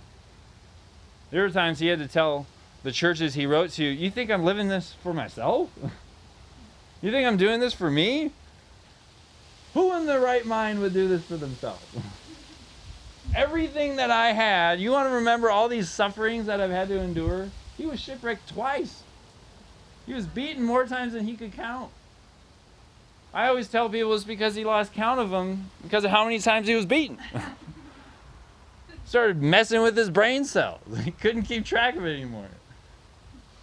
There 1.30 1.42
were 1.42 1.50
times 1.50 1.78
he 1.78 1.86
had 1.86 2.00
to 2.00 2.08
tell 2.08 2.46
the 2.82 2.90
churches 2.90 3.34
he 3.34 3.46
wrote 3.46 3.70
to, 3.72 3.84
You 3.84 4.10
think 4.10 4.32
I'm 4.32 4.44
living 4.44 4.66
this 4.66 4.96
for 5.00 5.14
myself? 5.14 5.70
you 7.02 7.12
think 7.12 7.26
I'm 7.26 7.36
doing 7.36 7.60
this 7.60 7.72
for 7.72 7.88
me? 7.88 8.32
Who 9.76 9.94
in 9.94 10.06
their 10.06 10.20
right 10.20 10.46
mind 10.46 10.80
would 10.80 10.94
do 10.94 11.06
this 11.06 11.22
for 11.26 11.36
themselves? 11.36 11.84
Everything 13.36 13.96
that 13.96 14.10
I 14.10 14.32
had, 14.32 14.80
you 14.80 14.90
want 14.90 15.10
to 15.10 15.16
remember 15.16 15.50
all 15.50 15.68
these 15.68 15.90
sufferings 15.90 16.46
that 16.46 16.62
I've 16.62 16.70
had 16.70 16.88
to 16.88 16.98
endure? 16.98 17.50
He 17.76 17.84
was 17.84 18.00
shipwrecked 18.00 18.48
twice. 18.48 19.02
He 20.06 20.14
was 20.14 20.24
beaten 20.24 20.64
more 20.64 20.86
times 20.86 21.12
than 21.12 21.26
he 21.26 21.36
could 21.36 21.52
count. 21.52 21.90
I 23.34 23.48
always 23.48 23.68
tell 23.68 23.90
people 23.90 24.14
it's 24.14 24.24
because 24.24 24.54
he 24.54 24.64
lost 24.64 24.94
count 24.94 25.20
of 25.20 25.28
them 25.28 25.70
because 25.82 26.04
of 26.04 26.10
how 26.10 26.24
many 26.24 26.38
times 26.38 26.66
he 26.66 26.74
was 26.74 26.86
beaten. 26.86 27.18
Started 29.04 29.42
messing 29.42 29.82
with 29.82 29.94
his 29.94 30.08
brain 30.08 30.46
cells. 30.46 30.80
He 31.04 31.10
couldn't 31.10 31.42
keep 31.42 31.66
track 31.66 31.96
of 31.96 32.06
it 32.06 32.14
anymore. 32.14 32.48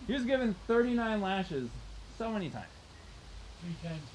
He 0.06 0.13
was 0.13 0.26
given 0.26 0.54
39 0.67 1.21
lashes 1.21 1.69
so 2.19 2.30
many 2.30 2.52
times. 2.52 2.67
Three 3.63 3.89
times. 3.89 4.12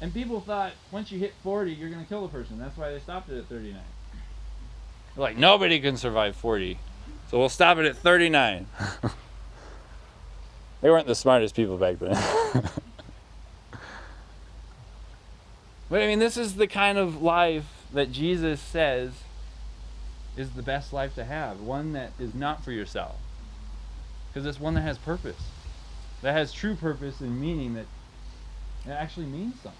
And 0.00 0.14
people 0.14 0.40
thought 0.40 0.72
once 0.90 1.12
you 1.12 1.18
hit 1.18 1.34
40, 1.42 1.72
you're 1.72 1.90
going 1.90 2.02
to 2.02 2.08
kill 2.08 2.22
the 2.22 2.28
person. 2.28 2.58
That's 2.58 2.76
why 2.76 2.90
they 2.90 2.98
stopped 3.00 3.28
it 3.30 3.38
at 3.38 3.46
39. 3.46 3.80
Like, 5.16 5.36
nobody 5.36 5.80
can 5.80 5.96
survive 5.96 6.36
40. 6.36 6.78
So 7.30 7.38
we'll 7.38 7.48
stop 7.48 7.78
it 7.78 7.86
at 7.86 7.96
39. 7.96 8.66
they 10.80 10.90
weren't 10.90 11.06
the 11.06 11.14
smartest 11.14 11.54
people 11.54 11.76
back 11.76 11.98
then. 11.98 12.10
but 15.90 16.02
I 16.02 16.06
mean, 16.06 16.18
this 16.18 16.36
is 16.36 16.56
the 16.56 16.66
kind 16.66 16.96
of 16.98 17.20
life 17.20 17.66
that 17.92 18.10
Jesus 18.10 18.60
says 18.60 19.12
is 20.36 20.50
the 20.52 20.62
best 20.62 20.92
life 20.92 21.14
to 21.16 21.24
have 21.24 21.60
one 21.60 21.92
that 21.92 22.12
is 22.18 22.34
not 22.34 22.64
for 22.64 22.72
yourself 22.72 23.16
because 24.28 24.46
it's 24.46 24.60
one 24.60 24.74
that 24.74 24.82
has 24.82 24.96
purpose, 24.96 25.40
that 26.22 26.32
has 26.32 26.52
true 26.52 26.76
purpose 26.76 27.20
and 27.20 27.40
meaning 27.40 27.74
that 27.74 27.86
it 28.86 28.90
actually 28.90 29.26
means 29.26 29.54
something. 29.60 29.79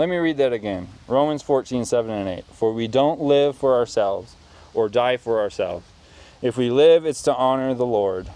Let 0.00 0.08
me 0.08 0.16
read 0.16 0.38
that 0.38 0.54
again. 0.54 0.88
Romans 1.06 1.42
14, 1.42 1.84
7 1.84 2.10
and 2.10 2.26
8. 2.26 2.46
For 2.46 2.72
we 2.72 2.88
don't 2.88 3.20
live 3.20 3.54
for 3.54 3.74
ourselves 3.74 4.34
or 4.72 4.88
die 4.88 5.18
for 5.18 5.40
ourselves. 5.40 5.84
If 6.40 6.56
we 6.56 6.70
live, 6.70 7.04
it's 7.04 7.20
to 7.24 7.34
honor 7.34 7.74
the 7.74 7.84
Lord. 7.84 8.30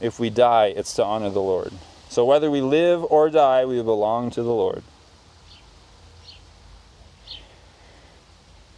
If 0.00 0.20
we 0.20 0.30
die, 0.30 0.66
it's 0.66 0.94
to 0.94 1.04
honor 1.04 1.28
the 1.28 1.42
Lord. 1.42 1.72
So 2.08 2.24
whether 2.24 2.52
we 2.52 2.60
live 2.60 3.02
or 3.02 3.30
die, 3.30 3.64
we 3.64 3.82
belong 3.82 4.30
to 4.30 4.44
the 4.44 4.52
Lord. 4.52 4.84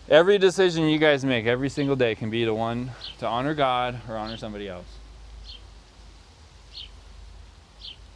Every 0.08 0.38
decision 0.38 0.84
you 0.84 0.96
guys 0.96 1.26
make 1.26 1.44
every 1.44 1.68
single 1.68 1.94
day 1.94 2.14
can 2.14 2.30
be 2.30 2.46
the 2.46 2.54
one 2.54 2.92
to 3.18 3.26
honor 3.26 3.52
God 3.52 4.00
or 4.08 4.16
honor 4.16 4.38
somebody 4.38 4.66
else. 4.66 4.86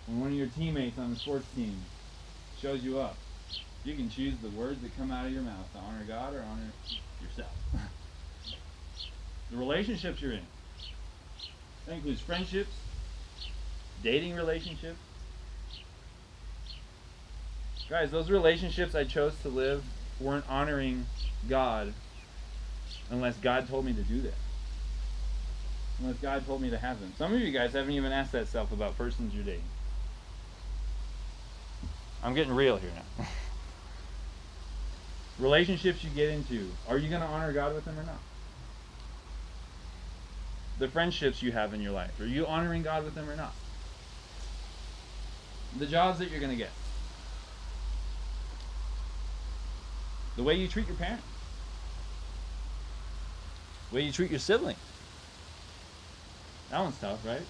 When 0.07 0.21
one 0.21 0.31
of 0.31 0.35
your 0.35 0.47
teammates 0.47 0.99
on 0.99 1.11
the 1.13 1.17
sports 1.17 1.45
team 1.55 1.77
shows 2.59 2.83
you 2.83 3.01
up, 3.01 3.19
you 3.85 3.95
can 3.95 4.09
choose 4.09 4.35
the 4.43 4.49
words 4.51 4.81
that 4.81 4.97
come 4.97 5.11
out 5.11 5.27
of 5.27 5.33
your 5.33 5.43
mouth 5.43 5.71
to 5.73 5.79
honor 5.79 6.05
God 6.09 6.35
or 6.35 6.43
honor 6.43 6.73
yourself. 7.23 7.53
the 9.51 9.57
relationships 9.57 10.21
you're 10.23 10.33
in. 10.33 10.47
That 11.87 11.97
includes 11.97 12.21
friendships, 12.21 12.75
dating 14.03 14.35
relationships. 14.35 14.99
Guys, 17.91 18.11
those 18.11 18.31
relationships 18.31 18.95
I 18.95 19.05
chose 19.05 19.35
to 19.43 19.49
live 19.49 19.85
weren't 20.19 20.49
honoring 20.49 21.07
God 21.47 21.93
unless 23.11 23.37
God 23.37 23.69
told 23.69 23.85
me 23.85 23.93
to 23.93 24.03
do 24.03 24.23
that. 24.23 24.35
Unless 26.01 26.17
God 26.17 26.47
told 26.47 26.63
me 26.63 26.71
to 26.71 26.79
have 26.79 27.01
them. 27.01 27.13
Some 27.19 27.35
of 27.35 27.41
you 27.41 27.51
guys 27.51 27.75
haven't 27.75 27.93
even 27.93 28.13
asked 28.13 28.33
that 28.33 28.49
self 28.49 28.73
about 28.73 28.97
persons 28.97 29.35
you're 29.35 29.45
dating. 29.45 29.63
I'm 32.23 32.35
getting 32.35 32.55
real 32.55 32.79
here 32.79 32.91
now. 33.19 33.27
Relationships 35.39 36.05
you 36.05 36.11
get 36.11 36.29
into, 36.29 36.71
are 36.89 36.97
you 36.97 37.09
going 37.09 37.21
to 37.21 37.27
honor 37.27 37.53
God 37.53 37.75
with 37.75 37.85
them 37.85 37.99
or 37.99 38.05
not? 38.05 38.19
The 40.79 40.89
friendships 40.89 41.43
you 41.43 41.53
have 41.53 41.75
in 41.75 41.81
your 41.81 41.93
life, 41.93 42.19
are 42.21 42.27
you 42.27 42.47
honoring 42.47 42.83
God 42.83 43.05
with 43.05 43.15
them 43.15 43.29
or 43.29 43.37
not? 43.37 43.55
The 45.77 45.87
jobs 45.87 46.21
that 46.21 46.31
you're 46.31 46.41
going 46.41 46.53
to 46.53 46.57
get. 46.57 46.71
The 50.37 50.43
way 50.43 50.55
you 50.55 50.69
treat 50.69 50.87
your 50.87 50.97
parents. 50.97 51.25
The 53.91 53.97
way 53.97 54.03
you 54.03 54.13
treat 54.13 54.31
your 54.31 54.41
siblings. 54.41 54.79
That 56.71 56.81
one's 56.81 56.99
tough, 56.99 57.25
right? 57.27 57.43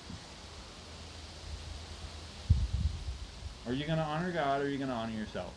Are 3.67 3.73
you 3.73 3.87
going 3.87 3.99
to 3.99 4.05
honor 4.05 4.31
God 4.33 4.61
or 4.61 4.65
are 4.65 4.69
you 4.69 4.77
going 4.77 4.91
to 4.91 4.95
honor 4.95 5.13
yourself? 5.13 5.53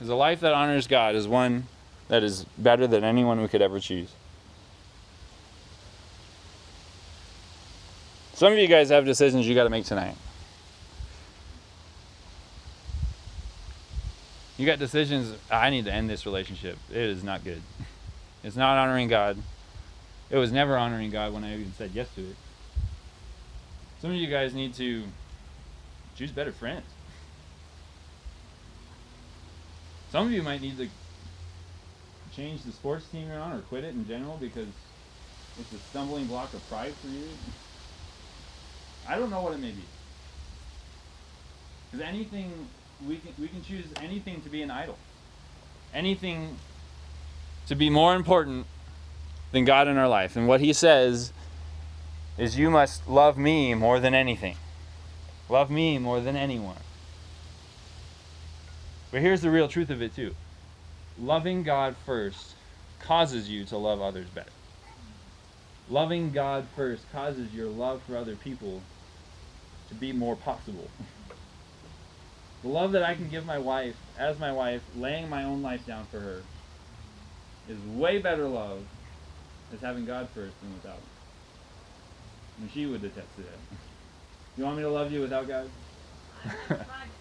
Because 0.00 0.08
a 0.08 0.14
life 0.14 0.40
that 0.40 0.54
honors 0.54 0.86
God 0.86 1.14
is 1.14 1.28
one 1.28 1.64
that 2.08 2.22
is 2.22 2.46
better 2.56 2.86
than 2.86 3.04
anyone 3.04 3.42
we 3.42 3.48
could 3.48 3.60
ever 3.60 3.78
choose. 3.78 4.10
Some 8.32 8.54
of 8.54 8.58
you 8.58 8.66
guys 8.66 8.88
have 8.88 9.04
decisions 9.04 9.46
you 9.46 9.54
got 9.54 9.64
to 9.64 9.68
make 9.68 9.84
tonight. 9.84 10.16
You 14.56 14.64
got 14.64 14.78
decisions. 14.78 15.36
I 15.50 15.68
need 15.68 15.84
to 15.84 15.92
end 15.92 16.08
this 16.08 16.24
relationship. 16.24 16.78
It 16.90 16.96
is 16.96 17.22
not 17.22 17.44
good. 17.44 17.60
It's 18.42 18.56
not 18.56 18.78
honoring 18.78 19.08
God. 19.08 19.36
It 20.30 20.38
was 20.38 20.50
never 20.50 20.78
honoring 20.78 21.10
God 21.10 21.34
when 21.34 21.44
I 21.44 21.52
even 21.52 21.74
said 21.74 21.90
yes 21.92 22.08
to 22.14 22.22
it. 22.22 22.36
Some 24.00 24.12
of 24.12 24.16
you 24.16 24.28
guys 24.28 24.54
need 24.54 24.72
to 24.76 25.02
choose 26.16 26.30
better 26.30 26.52
friends. 26.52 26.86
Some 30.10 30.26
of 30.26 30.32
you 30.32 30.42
might 30.42 30.60
need 30.60 30.76
to 30.78 30.88
change 32.34 32.62
the 32.62 32.72
sports 32.72 33.06
team 33.08 33.28
you're 33.28 33.38
on 33.40 33.52
or 33.52 33.60
quit 33.60 33.84
it 33.84 33.94
in 33.94 34.06
general 34.06 34.36
because 34.40 34.68
it's 35.58 35.72
a 35.72 35.78
stumbling 35.90 36.26
block 36.26 36.52
of 36.52 36.68
pride 36.68 36.92
for 36.94 37.08
you. 37.08 37.24
I 39.08 39.18
don't 39.18 39.30
know 39.30 39.40
what 39.42 39.52
it 39.52 39.60
may 39.60 39.70
be. 39.70 39.84
Because 41.90 42.06
anything 42.06 42.52
we 43.06 43.16
can 43.16 43.32
we 43.38 43.48
can 43.48 43.62
choose 43.62 43.86
anything 44.00 44.40
to 44.42 44.48
be 44.48 44.62
an 44.62 44.70
idol. 44.70 44.98
Anything 45.94 46.56
to 47.66 47.74
be 47.74 47.90
more 47.90 48.14
important 48.14 48.66
than 49.52 49.64
God 49.64 49.88
in 49.88 49.96
our 49.96 50.08
life. 50.08 50.36
And 50.36 50.46
what 50.46 50.60
he 50.60 50.72
says 50.72 51.32
is 52.38 52.58
you 52.58 52.70
must 52.70 53.08
love 53.08 53.36
me 53.36 53.74
more 53.74 54.00
than 54.00 54.14
anything. 54.14 54.56
Love 55.48 55.70
me 55.70 55.98
more 55.98 56.20
than 56.20 56.36
anyone. 56.36 56.76
But 59.10 59.22
here's 59.22 59.42
the 59.42 59.50
real 59.50 59.68
truth 59.68 59.90
of 59.90 60.02
it 60.02 60.14
too. 60.14 60.34
Loving 61.18 61.62
God 61.62 61.96
first 62.06 62.54
causes 63.00 63.48
you 63.48 63.64
to 63.66 63.76
love 63.76 64.00
others 64.00 64.28
better. 64.34 64.52
Loving 65.88 66.30
God 66.30 66.66
first 66.76 67.10
causes 67.12 67.52
your 67.52 67.68
love 67.68 68.00
for 68.06 68.16
other 68.16 68.36
people 68.36 68.80
to 69.88 69.94
be 69.94 70.12
more 70.12 70.36
possible. 70.36 70.88
The 72.62 72.68
love 72.68 72.92
that 72.92 73.02
I 73.02 73.14
can 73.14 73.28
give 73.28 73.44
my 73.44 73.58
wife, 73.58 73.96
as 74.18 74.38
my 74.38 74.52
wife, 74.52 74.82
laying 74.96 75.28
my 75.28 75.44
own 75.44 75.62
life 75.62 75.84
down 75.86 76.06
for 76.06 76.20
her, 76.20 76.42
is 77.68 77.78
way 77.98 78.18
better 78.18 78.46
love 78.46 78.82
as 79.74 79.80
having 79.80 80.04
God 80.04 80.28
first 80.34 80.60
than 80.60 80.72
without. 80.74 81.00
And 82.60 82.70
she 82.70 82.86
would 82.86 83.02
attest 83.02 83.34
to 83.36 83.42
that. 83.42 83.78
You 84.56 84.64
want 84.64 84.76
me 84.76 84.82
to 84.82 84.90
love 84.90 85.10
you 85.10 85.20
without 85.22 85.48
God? 85.48 85.70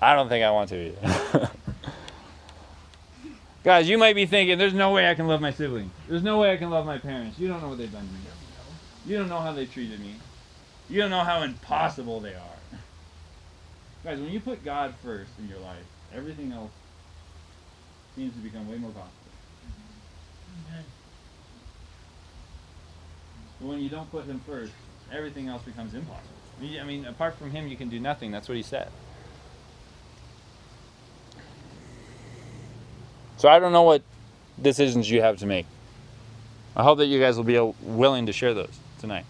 I 0.00 0.14
don't 0.14 0.28
think 0.28 0.44
I 0.44 0.50
want 0.50 0.70
to 0.70 0.88
either. 0.88 1.50
Guys, 3.62 3.88
you 3.88 3.98
might 3.98 4.14
be 4.14 4.24
thinking, 4.24 4.56
there's 4.56 4.72
no 4.72 4.90
way 4.92 5.10
I 5.10 5.14
can 5.14 5.28
love 5.28 5.42
my 5.42 5.50
siblings. 5.50 5.90
There's 6.08 6.22
no 6.22 6.38
way 6.38 6.52
I 6.52 6.56
can 6.56 6.70
love 6.70 6.86
my 6.86 6.96
parents. 6.96 7.38
You 7.38 7.48
don't 7.48 7.60
know 7.60 7.68
what 7.68 7.78
they've 7.78 7.92
done 7.92 8.06
to 8.06 8.12
me. 8.12 8.20
You 9.06 9.18
don't 9.18 9.28
know 9.28 9.40
how 9.40 9.52
they 9.52 9.66
treated 9.66 10.00
me. 10.00 10.14
You 10.88 11.00
don't 11.02 11.10
know 11.10 11.24
how 11.24 11.42
impossible 11.42 12.20
they 12.20 12.34
are. 12.34 12.78
Guys, 14.02 14.18
when 14.18 14.30
you 14.30 14.40
put 14.40 14.64
God 14.64 14.94
first 15.02 15.30
in 15.38 15.48
your 15.48 15.58
life, 15.58 15.84
everything 16.14 16.52
else 16.52 16.70
seems 18.16 18.32
to 18.34 18.40
become 18.40 18.68
way 18.68 18.78
more 18.78 18.90
possible. 18.90 19.12
But 23.60 23.66
when 23.66 23.80
you 23.80 23.90
don't 23.90 24.10
put 24.10 24.24
Him 24.24 24.40
first, 24.46 24.72
everything 25.12 25.48
else 25.48 25.62
becomes 25.62 25.92
impossible. 25.92 26.30
I 26.62 26.84
mean, 26.84 27.04
apart 27.04 27.36
from 27.36 27.50
Him, 27.50 27.68
you 27.68 27.76
can 27.76 27.90
do 27.90 28.00
nothing. 28.00 28.30
That's 28.30 28.48
what 28.48 28.56
He 28.56 28.62
said. 28.62 28.88
So 33.40 33.48
I 33.48 33.58
don't 33.58 33.72
know 33.72 33.84
what 33.84 34.02
decisions 34.60 35.10
you 35.10 35.22
have 35.22 35.38
to 35.38 35.46
make. 35.46 35.64
I 36.76 36.82
hope 36.82 36.98
that 36.98 37.06
you 37.06 37.18
guys 37.18 37.38
will 37.38 37.44
be 37.44 37.58
willing 37.80 38.26
to 38.26 38.34
share 38.34 38.52
those 38.52 38.78
tonight. 38.98 39.24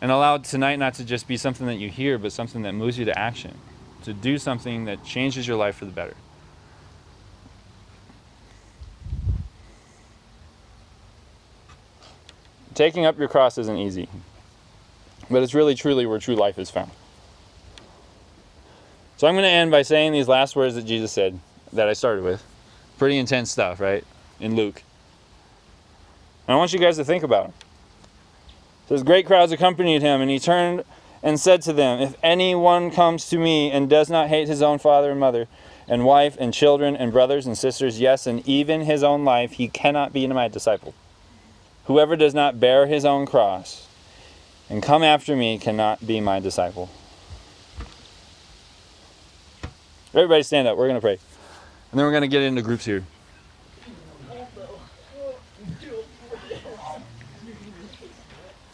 And 0.00 0.10
allow 0.10 0.38
tonight 0.38 0.80
not 0.80 0.94
to 0.94 1.04
just 1.04 1.28
be 1.28 1.36
something 1.36 1.68
that 1.68 1.76
you 1.76 1.88
hear, 1.88 2.18
but 2.18 2.32
something 2.32 2.62
that 2.62 2.72
moves 2.72 2.98
you 2.98 3.04
to 3.04 3.16
action, 3.16 3.56
to 4.02 4.12
do 4.12 4.38
something 4.38 4.86
that 4.86 5.04
changes 5.04 5.46
your 5.46 5.56
life 5.56 5.76
for 5.76 5.84
the 5.84 5.92
better. 5.92 6.16
Taking 12.74 13.06
up 13.06 13.20
your 13.20 13.28
cross 13.28 13.56
isn't 13.56 13.78
easy, 13.78 14.08
but 15.30 15.44
it's 15.44 15.54
really 15.54 15.76
truly 15.76 16.06
where 16.06 16.18
true 16.18 16.34
life 16.34 16.58
is 16.58 16.72
found. 16.72 16.90
So 19.16 19.28
I'm 19.28 19.34
going 19.34 19.44
to 19.44 19.48
end 19.48 19.70
by 19.70 19.82
saying 19.82 20.10
these 20.10 20.26
last 20.26 20.56
words 20.56 20.74
that 20.74 20.86
Jesus 20.86 21.12
said 21.12 21.38
that 21.74 21.88
I 21.88 21.92
started 21.92 22.24
with. 22.24 22.44
Pretty 22.98 23.18
intense 23.18 23.50
stuff, 23.50 23.80
right? 23.80 24.04
In 24.40 24.56
Luke. 24.56 24.82
And 26.46 26.54
I 26.54 26.56
want 26.56 26.72
you 26.72 26.78
guys 26.78 26.96
to 26.96 27.04
think 27.04 27.22
about 27.22 27.44
them. 27.44 27.54
It 28.84 28.88
says, 28.88 29.02
Great 29.02 29.26
crowds 29.26 29.52
accompanied 29.52 30.02
him, 30.02 30.20
and 30.20 30.30
he 30.30 30.38
turned 30.38 30.84
and 31.22 31.40
said 31.40 31.62
to 31.62 31.72
them, 31.72 32.00
If 32.00 32.16
anyone 32.22 32.90
comes 32.90 33.28
to 33.30 33.38
me 33.38 33.70
and 33.70 33.88
does 33.88 34.10
not 34.10 34.28
hate 34.28 34.48
his 34.48 34.62
own 34.62 34.78
father 34.78 35.10
and 35.10 35.20
mother, 35.20 35.48
and 35.88 36.04
wife 36.04 36.36
and 36.38 36.52
children 36.54 36.96
and 36.96 37.12
brothers 37.12 37.46
and 37.46 37.56
sisters, 37.56 38.00
yes, 38.00 38.26
and 38.26 38.46
even 38.48 38.82
his 38.82 39.02
own 39.02 39.24
life, 39.24 39.52
he 39.52 39.68
cannot 39.68 40.12
be 40.12 40.26
my 40.26 40.48
disciple. 40.48 40.94
Whoever 41.86 42.16
does 42.16 42.34
not 42.34 42.60
bear 42.60 42.86
his 42.86 43.04
own 43.04 43.26
cross 43.26 43.86
and 44.70 44.82
come 44.82 45.02
after 45.02 45.36
me 45.36 45.58
cannot 45.58 46.06
be 46.06 46.20
my 46.20 46.40
disciple. 46.40 46.88
Everybody 50.14 50.42
stand 50.42 50.68
up. 50.68 50.78
We're 50.78 50.88
going 50.88 51.00
to 51.00 51.00
pray. 51.00 51.18
And 51.94 52.00
then 52.00 52.06
we're 52.06 52.10
going 52.10 52.22
to 52.22 52.26
get 52.26 52.42
into 52.42 52.60
groups 52.60 52.84
here. 52.84 53.04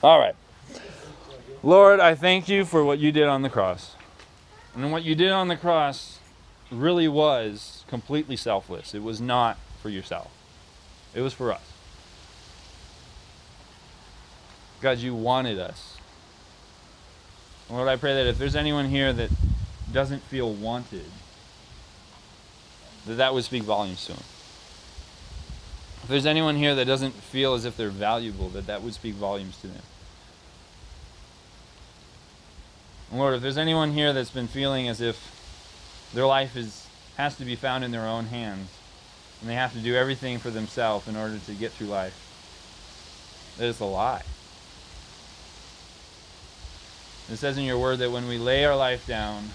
All 0.02 0.18
right. 0.18 0.34
Lord, 1.62 2.00
I 2.00 2.14
thank 2.14 2.48
you 2.48 2.64
for 2.64 2.82
what 2.82 2.98
you 2.98 3.12
did 3.12 3.24
on 3.24 3.42
the 3.42 3.50
cross. 3.50 3.94
And 4.74 4.90
what 4.90 5.02
you 5.02 5.14
did 5.14 5.32
on 5.32 5.48
the 5.48 5.56
cross 5.58 6.18
really 6.70 7.08
was 7.08 7.84
completely 7.88 8.36
selfless. 8.36 8.94
It 8.94 9.02
was 9.02 9.20
not 9.20 9.58
for 9.82 9.90
yourself, 9.90 10.30
it 11.14 11.20
was 11.20 11.34
for 11.34 11.52
us. 11.52 11.72
God, 14.80 14.96
you 14.96 15.14
wanted 15.14 15.58
us. 15.58 15.98
Lord, 17.68 17.86
I 17.86 17.96
pray 17.96 18.14
that 18.14 18.26
if 18.26 18.38
there's 18.38 18.56
anyone 18.56 18.88
here 18.88 19.12
that 19.12 19.28
doesn't 19.92 20.22
feel 20.22 20.50
wanted, 20.50 21.04
that 23.06 23.14
that 23.14 23.34
would 23.34 23.44
speak 23.44 23.62
volumes 23.62 24.04
to 24.06 24.12
them. 24.12 24.22
If 26.02 26.08
there's 26.08 26.26
anyone 26.26 26.56
here 26.56 26.74
that 26.74 26.86
doesn't 26.86 27.14
feel 27.14 27.54
as 27.54 27.64
if 27.64 27.76
they're 27.76 27.88
valuable, 27.88 28.48
that 28.50 28.66
that 28.66 28.82
would 28.82 28.94
speak 28.94 29.14
volumes 29.14 29.56
to 29.60 29.68
them. 29.68 29.82
Lord, 33.12 33.34
if 33.34 33.42
there's 33.42 33.58
anyone 33.58 33.92
here 33.92 34.12
that's 34.12 34.30
been 34.30 34.46
feeling 34.46 34.88
as 34.88 35.00
if 35.00 36.10
their 36.14 36.26
life 36.26 36.56
is 36.56 36.86
has 37.16 37.36
to 37.36 37.44
be 37.44 37.56
found 37.56 37.84
in 37.84 37.90
their 37.90 38.06
own 38.06 38.26
hands, 38.26 38.70
and 39.40 39.50
they 39.50 39.54
have 39.54 39.72
to 39.72 39.78
do 39.80 39.94
everything 39.94 40.38
for 40.38 40.50
themselves 40.50 41.06
in 41.06 41.16
order 41.16 41.38
to 41.38 41.52
get 41.52 41.72
through 41.72 41.88
life, 41.88 42.14
that 43.58 43.66
is 43.66 43.80
a 43.80 43.84
lie. 43.84 44.22
It 47.30 47.36
says 47.36 47.58
in 47.58 47.64
your 47.64 47.78
word 47.78 47.98
that 47.98 48.10
when 48.10 48.26
we 48.26 48.38
lay 48.38 48.64
our 48.64 48.76
life 48.76 49.06
down, 49.06 49.50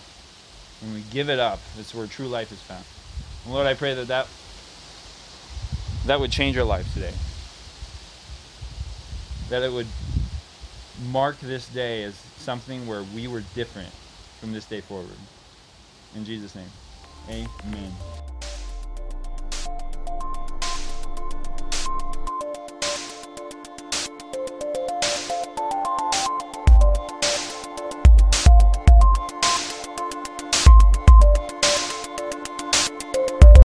when 0.82 0.94
we 0.94 1.02
give 1.12 1.30
it 1.30 1.40
up, 1.40 1.60
that's 1.76 1.94
where 1.96 2.08
true 2.08 2.28
life 2.28 2.52
is 2.52 2.62
found. 2.62 2.86
Lord, 3.48 3.68
I 3.68 3.76
pray 3.76 3.94
that 3.94 4.08
that, 4.08 4.28
that 6.08 6.20
would 6.20 6.32
change 6.32 6.58
our 6.58 6.64
life 6.64 6.92
today. 6.94 7.14
That 9.50 9.62
it 9.62 9.72
would 9.72 9.88
mark 11.12 11.40
this 11.40 11.68
day 11.68 12.04
as 12.04 12.16
something 12.38 12.88
where 12.88 13.04
we 13.16 13.28
were 13.28 13.44
different 13.54 13.92
from 14.40 14.52
this 14.52 14.66
day 14.66 14.82
forward. 14.82 15.18
In 16.16 16.26
Jesus' 16.26 16.56
name, 16.56 16.70
amen. 17.30 17.92